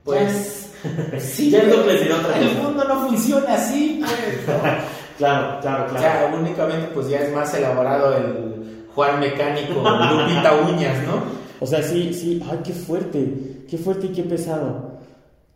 Pues, 0.05 0.71
sí, 1.19 1.51
ya 1.51 1.65
lo 1.65 1.85
que 1.85 2.03
el 2.03 2.13
otra 2.13 2.63
mundo 2.63 2.85
no 2.85 3.09
funciona 3.09 3.55
así, 3.55 4.01
pues, 4.01 4.47
¿no? 4.47 4.63
claro, 5.19 5.61
claro, 5.61 5.87
claro. 5.87 5.95
O 5.95 5.99
sea, 5.99 6.35
únicamente 6.41 6.89
pues 6.95 7.09
ya 7.09 7.19
es 7.19 7.35
más 7.35 7.53
elaborado 7.53 8.17
el 8.17 8.80
Juan 8.95 9.21
Mecánico, 9.21 9.75
Lupita 9.75 10.55
Uñas, 10.69 11.07
¿no? 11.07 11.23
O 11.61 11.67
sea, 11.67 11.83
sí, 11.83 12.13
sí, 12.15 12.43
ay, 12.51 12.59
qué 12.65 12.73
fuerte, 12.73 13.65
qué 13.69 13.79
fuerte 13.79 14.07
y 14.07 14.11
qué 14.11 14.23
pesado. 14.23 14.99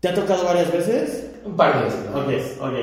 ¿Te 0.00 0.08
ha 0.08 0.14
tocado 0.14 0.44
varias 0.44 0.70
veces? 0.70 1.30
Un 1.44 1.56
par 1.56 1.78
de 1.78 1.84
veces. 1.84 2.58
Ok, 2.60 2.68
ok. 2.68 2.74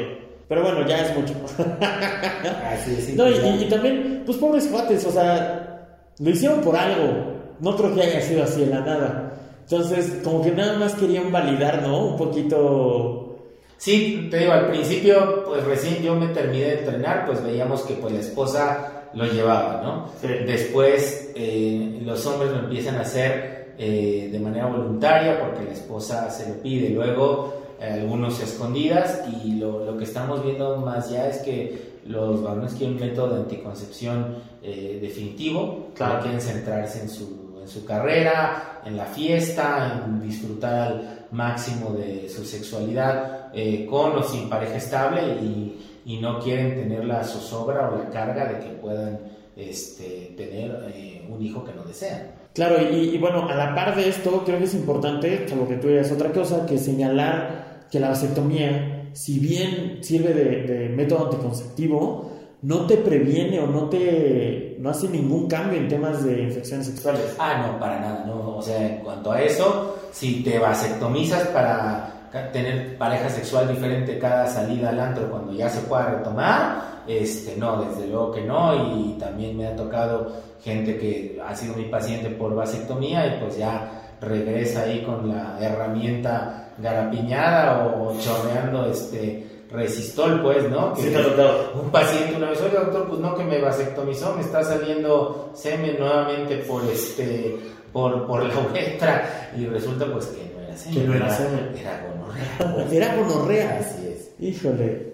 Pero 0.48 0.64
bueno, 0.64 0.88
ya 0.88 1.06
es 1.06 1.16
mucho. 1.16 1.34
Así 1.80 2.96
es, 2.98 3.06
sí, 3.06 3.14
no, 3.16 3.30
y, 3.30 3.34
y, 3.34 3.64
y, 3.64 3.70
también, 3.70 4.24
pues 4.26 4.38
pobres 4.38 4.68
cuates, 4.68 5.06
o 5.06 5.12
sea, 5.12 5.72
lo 6.20 6.30
hicieron 6.30 6.62
por 6.62 6.76
algo. 6.76 7.32
No 7.60 7.76
creo 7.78 7.94
que 7.94 8.02
haya 8.02 8.22
sido 8.22 8.44
así 8.44 8.62
de 8.62 8.68
la 8.68 8.80
nada. 8.80 9.34
Entonces, 9.62 10.20
como 10.24 10.42
que 10.42 10.52
nada 10.52 10.78
más 10.78 10.94
querían 10.96 11.32
validar, 11.32 11.82
¿no? 11.84 12.08
Un 12.08 12.18
poquito... 12.18 13.38
Sí, 13.78 14.28
te 14.30 14.40
digo, 14.40 14.52
al 14.52 14.68
principio, 14.68 15.44
pues 15.46 15.64
recién 15.64 16.04
yo 16.04 16.16
me 16.16 16.28
terminé 16.28 16.66
de 16.66 16.80
entrenar, 16.80 17.26
pues 17.26 17.44
veíamos 17.44 17.82
que 17.84 17.94
pues 17.94 18.14
la 18.14 18.20
esposa 18.20 19.01
lo 19.14 19.26
llevaba, 19.26 19.82
¿no? 19.84 20.10
Después 20.46 21.32
eh, 21.36 22.00
los 22.04 22.26
hombres 22.26 22.52
lo 22.52 22.60
empiezan 22.60 22.96
a 22.96 23.02
hacer 23.02 23.74
eh, 23.78 24.30
de 24.32 24.40
manera 24.40 24.68
voluntaria 24.68 25.40
porque 25.40 25.64
la 25.64 25.72
esposa 25.72 26.30
se 26.30 26.50
lo 26.50 26.56
pide, 26.62 26.90
luego 26.90 27.62
algunos 27.82 28.40
escondidas 28.40 29.24
y 29.44 29.56
lo, 29.56 29.84
lo, 29.84 29.98
que 29.98 30.04
estamos 30.04 30.46
viendo 30.46 30.78
más 30.78 31.10
ya 31.10 31.28
es 31.28 31.38
que 31.40 32.00
los 32.06 32.44
varones 32.44 32.74
quieren 32.74 32.94
un 32.94 33.02
método 33.02 33.34
de 33.34 33.42
anticoncepción 33.42 34.36
definitivo, 34.62 35.88
claro. 35.96 36.22
quieren 36.22 36.40
centrarse 36.40 37.02
en 37.02 37.10
su, 37.10 37.58
en 37.60 37.68
su 37.68 37.84
carrera, 37.84 38.82
en 38.86 38.98
la 38.98 39.06
fiesta, 39.06 40.04
en 40.06 40.22
disfrutar 40.22 40.88
al 40.88 41.26
máximo 41.32 41.92
de 41.92 42.30
su 42.30 42.46
sexualidad 42.46 43.50
eh, 43.54 43.86
con 43.90 44.18
o 44.18 44.24
sin 44.24 44.50
pareja 44.50 44.76
estable 44.78 45.22
y, 45.42 45.78
y, 46.06 46.18
no 46.18 46.40
quieren 46.40 46.76
tener 46.76 47.06
la 47.06 47.24
zozobra 47.24 47.90
o 47.90 47.98
la 47.98 48.10
carga 48.10 48.46
de 48.46 48.60
que 48.60 48.70
puedan 48.74 49.20
este, 49.56 50.34
tener 50.38 50.92
eh, 50.94 51.28
un 51.30 51.42
hijo 51.42 51.64
que 51.64 51.74
no 51.74 51.84
desean. 51.84 52.32
Claro, 52.54 52.76
y, 52.82 53.18
bueno, 53.18 53.48
a 53.48 53.56
la 53.56 53.74
par 53.74 53.96
de 53.96 54.10
esto, 54.10 54.44
creo 54.46 54.58
que 54.58 54.66
es 54.66 54.74
importante, 54.74 55.48
lo 55.56 55.68
que 55.68 55.78
tú 55.78 55.88
digas 55.88 56.12
otra 56.12 56.32
cosa, 56.32 56.66
que 56.66 56.78
señalar 56.78 57.88
que 57.90 58.00
la 58.00 58.10
vasectomía, 58.10 59.10
si 59.14 59.40
bien 59.40 60.00
sirve 60.02 60.34
de, 60.34 60.64
de 60.64 60.90
método 60.90 61.26
anticonceptivo, 61.26 62.32
no 62.62 62.86
te 62.86 62.98
previene 62.98 63.60
o 63.60 63.68
no 63.68 63.90
te 63.90 64.76
no 64.82 64.90
hace 64.90 65.08
ningún 65.08 65.48
cambio 65.48 65.80
en 65.80 65.88
temas 65.88 66.24
de 66.24 66.42
infecciones 66.42 66.88
sexuales. 66.88 67.36
Ah, 67.38 67.68
no, 67.68 67.80
para 67.80 68.00
nada, 68.00 68.26
no, 68.26 68.58
o 68.58 68.62
sea, 68.62 68.96
en 68.96 69.04
cuanto 69.04 69.32
a 69.32 69.42
eso, 69.42 69.96
si 70.12 70.44
te 70.44 70.58
vasectomizas 70.58 71.48
para 71.50 72.21
tener 72.32 72.98
pareja 72.98 73.30
sexual 73.30 73.68
diferente 73.68 74.18
cada 74.18 74.48
salida 74.48 74.90
al 74.90 75.00
antro 75.00 75.30
cuando 75.30 75.54
ya 75.54 75.70
se 75.70 75.82
pueda 75.82 76.12
retomar, 76.12 77.04
este, 77.08 77.58
no, 77.58 77.84
desde 77.84 78.08
luego 78.08 78.32
que 78.32 78.42
no, 78.42 78.96
y 78.96 79.18
también 79.20 79.58
me 79.58 79.68
ha 79.68 79.76
tocado 79.76 80.32
gente 80.64 80.98
que 80.98 81.42
ha 81.46 81.54
sido 81.56 81.76
mi 81.76 81.86
paciente 81.86 82.30
por 82.30 82.56
vasectomía 82.56 83.28
y 83.28 83.40
pues 83.40 83.58
ya 83.58 84.16
regresa 84.22 84.84
ahí 84.84 85.02
con 85.02 85.28
la 85.28 85.58
herramienta 85.60 86.70
garapiñada 86.78 87.86
o 87.86 88.18
chorreando 88.20 88.86
este 88.86 89.66
resistol, 89.70 90.42
pues, 90.42 90.70
¿no? 90.70 90.96
sí, 90.96 91.10
doctor. 91.10 91.74
Un 91.82 91.90
paciente 91.90 92.36
una 92.36 92.50
vez, 92.50 92.62
oye, 92.62 92.76
doctor, 92.78 93.08
pues 93.08 93.20
no 93.20 93.36
que 93.36 93.44
me 93.44 93.60
vasectomizó, 93.60 94.36
me 94.36 94.42
está 94.42 94.64
saliendo 94.64 95.52
semen 95.54 95.98
nuevamente 95.98 96.58
por 96.58 96.84
este, 96.86 97.58
por, 97.92 98.28
por 98.28 98.44
la 98.44 98.54
uretra, 98.60 99.52
y 99.58 99.66
resulta 99.66 100.06
pues 100.12 100.28
que 100.28 100.51
semen. 100.84 101.00
Que 101.00 101.08
no 101.08 101.16
era 101.16 101.36
semen. 101.36 101.70
Era 101.80 102.06
gonorrea. 102.08 102.88
era 102.92 103.16
gonorrea. 103.16 103.80
Así 103.82 104.08
es. 104.08 104.30
Híjole. 104.40 105.14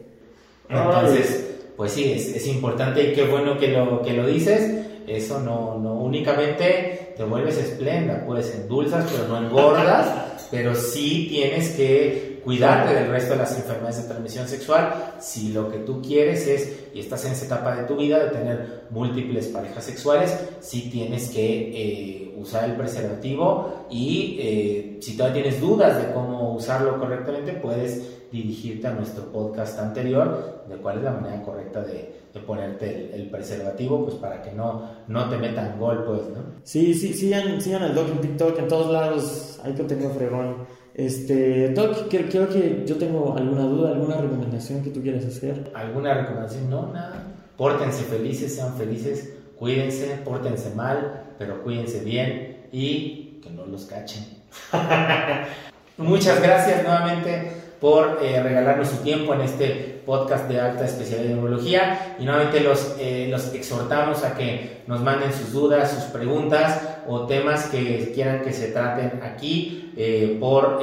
Entonces, 0.69 1.45
pues 1.75 1.91
sí, 1.91 2.11
es, 2.11 2.35
es, 2.35 2.47
importante 2.47 3.03
y 3.03 3.13
qué 3.13 3.25
bueno 3.25 3.57
que 3.57 3.69
lo, 3.69 4.01
que 4.01 4.13
lo 4.13 4.25
dices. 4.27 4.85
Eso 5.07 5.39
no, 5.39 5.77
no 5.77 5.93
únicamente 5.93 7.13
te 7.15 7.23
vuelves 7.23 7.57
esplenda, 7.57 8.23
pues 8.25 8.53
endulzas, 8.53 9.09
pero 9.09 9.27
no 9.27 9.37
engordas, 9.37 10.47
pero 10.51 10.75
sí 10.75 11.27
tienes 11.29 11.69
que 11.69 12.41
cuidarte 12.43 12.93
del 12.93 13.09
resto 13.09 13.33
de 13.33 13.39
las 13.39 13.55
enfermedades 13.57 14.03
de 14.03 14.07
transmisión 14.07 14.47
sexual 14.47 15.15
si 15.19 15.49
lo 15.49 15.69
que 15.69 15.79
tú 15.79 16.01
quieres 16.01 16.47
es, 16.47 16.73
y 16.93 17.01
estás 17.01 17.25
en 17.25 17.33
esa 17.33 17.45
etapa 17.45 17.75
de 17.75 17.83
tu 17.83 17.97
vida, 17.97 18.23
de 18.23 18.31
tener 18.31 18.83
múltiples 18.89 19.47
parejas 19.47 19.83
sexuales, 19.83 20.33
si 20.61 20.89
tienes 20.89 21.29
que 21.29 21.45
eh, 21.45 22.26
usar 22.37 22.69
el 22.69 22.75
preservativo 22.75 23.85
y 23.89 24.37
eh, 24.39 24.97
si 25.01 25.17
todavía 25.17 25.43
tienes 25.43 25.61
dudas 25.61 25.97
de 25.97 26.13
cómo 26.13 26.53
usarlo 26.53 26.99
correctamente, 26.99 27.53
puedes 27.53 28.29
dirigirte 28.31 28.87
a 28.87 28.93
nuestro 28.93 29.25
podcast 29.31 29.79
anterior 29.79 30.63
de 30.67 30.75
cuál 30.77 30.97
es 30.97 31.03
la 31.03 31.11
manera 31.11 31.41
correcta 31.43 31.81
de, 31.81 32.15
ponerte 32.45 33.15
el, 33.15 33.31
preservativo, 33.31 34.05
pues 34.05 34.15
para 34.17 34.43
que 34.43 34.51
no, 34.51 34.83
no 35.07 35.27
te 35.27 35.37
metan 35.37 35.79
gol, 35.79 36.03
pues, 36.05 36.21
¿no? 36.29 36.43
Sí, 36.61 36.93
sí, 36.93 37.11
sigan, 37.11 37.59
sigan 37.59 37.81
al 37.81 37.95
doc 37.95 38.09
en 38.09 38.21
TikTok, 38.21 38.59
en 38.59 38.67
todos 38.67 38.93
lados 38.93 39.59
hay 39.63 39.73
contenido 39.73 40.11
fregón. 40.11 40.67
Este, 40.93 41.69
Doc, 41.69 42.07
creo 42.09 42.49
que 42.49 42.83
yo 42.85 42.95
tengo 42.97 43.35
alguna 43.35 43.63
duda, 43.63 43.91
alguna 43.91 44.17
recomendación 44.17 44.83
que 44.83 44.89
tú 44.89 45.01
quieras 45.01 45.25
hacer. 45.25 45.71
¿Alguna 45.75 46.13
recomendación? 46.13 46.69
No, 46.69 46.91
nada. 46.93 47.23
Pórtense 47.55 48.03
felices, 48.03 48.55
sean 48.55 48.75
felices, 48.75 49.33
cuídense, 49.57 50.19
pórtense 50.23 50.73
mal, 50.75 51.26
pero 51.37 51.63
cuídense 51.63 52.01
bien 52.03 52.67
y 52.71 53.39
que 53.41 53.49
no 53.49 53.65
los 53.65 53.85
cachen. 53.85 54.25
Muchas 55.97 56.41
gracias 56.41 56.83
nuevamente 56.83 57.67
por 57.79 58.19
eh, 58.21 58.41
regalarnos 58.41 58.89
su 58.89 58.97
tiempo 58.97 59.33
en 59.33 59.41
este 59.41 60.01
podcast 60.05 60.47
de 60.47 60.59
alta 60.59 60.85
especialidad 60.85 61.29
de 61.29 61.35
neurología 61.35 62.15
y 62.19 62.25
nuevamente 62.25 62.61
los, 62.61 62.95
eh, 62.99 63.27
los 63.29 63.53
exhortamos 63.53 64.23
a 64.23 64.35
que 64.35 64.81
nos 64.87 65.01
manden 65.01 65.31
sus 65.33 65.51
dudas, 65.51 65.91
sus 65.91 66.03
preguntas 66.05 66.81
o 67.07 67.25
temas 67.27 67.65
que 67.65 68.11
quieran 68.13 68.41
que 68.41 68.53
se 68.53 68.69
traten 68.69 69.21
aquí 69.21 69.93
eh, 69.97 70.37
por, 70.39 70.79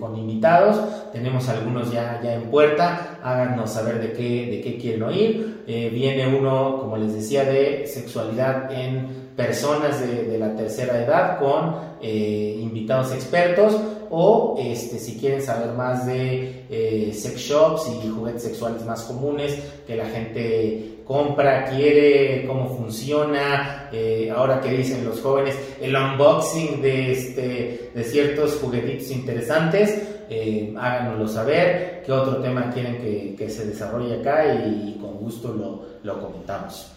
con 0.00 0.16
invitados. 0.16 1.12
Tenemos 1.12 1.48
algunos 1.48 1.90
ya, 1.92 2.20
ya 2.22 2.34
en 2.34 2.50
puerta, 2.50 3.18
háganos 3.22 3.70
saber 3.70 4.00
de 4.00 4.12
qué, 4.12 4.46
de 4.46 4.60
qué 4.62 4.78
quieren 4.78 5.02
oír. 5.04 5.62
viene 5.66 6.26
uno, 6.36 6.78
como 6.80 6.96
les 6.96 7.14
decía, 7.14 7.44
de 7.44 7.86
sexualidad 7.86 8.70
en 8.72 9.25
personas 9.36 10.00
de, 10.00 10.38
la 10.38 10.54
tercera 10.54 11.04
edad 11.04 11.38
con 11.38 11.86
invitados 12.02 13.12
expertos 13.12 13.76
o 14.10 14.56
este, 14.58 14.98
si 14.98 15.18
quieren 15.18 15.42
saber 15.42 15.72
más 15.72 16.06
de 16.06 16.64
eh, 16.70 17.12
sex 17.12 17.40
shops 17.40 17.88
y 17.88 18.08
juguetes 18.08 18.42
sexuales 18.42 18.84
más 18.84 19.02
comunes 19.04 19.58
que 19.86 19.96
la 19.96 20.06
gente 20.06 21.02
compra, 21.04 21.66
quiere, 21.66 22.46
cómo 22.46 22.76
funciona, 22.76 23.88
eh, 23.92 24.32
ahora 24.34 24.60
que 24.60 24.70
dicen 24.70 25.04
los 25.04 25.20
jóvenes, 25.20 25.56
el 25.80 25.94
unboxing 25.94 26.82
de, 26.82 27.12
este, 27.12 27.90
de 27.94 28.04
ciertos 28.04 28.56
juguetitos 28.56 29.10
interesantes, 29.12 30.02
eh, 30.28 30.74
háganoslo 30.76 31.28
saber, 31.28 32.02
qué 32.04 32.10
otro 32.10 32.38
tema 32.38 32.70
quieren 32.72 32.98
que, 32.98 33.36
que 33.38 33.48
se 33.48 33.66
desarrolle 33.66 34.20
acá 34.20 34.52
y, 34.52 34.98
con 35.00 35.18
gusto 35.18 35.52
lo, 35.52 35.84
lo 36.02 36.20
comentamos. 36.20 36.95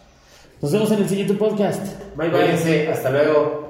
Nos 0.61 0.71
vemos 0.71 0.91
en 0.91 0.99
el 0.99 1.09
siguiente 1.09 1.33
podcast. 1.35 1.85
Bye 2.15 2.29
bye. 2.29 2.87
hasta 2.89 3.09
luego. 3.09 3.68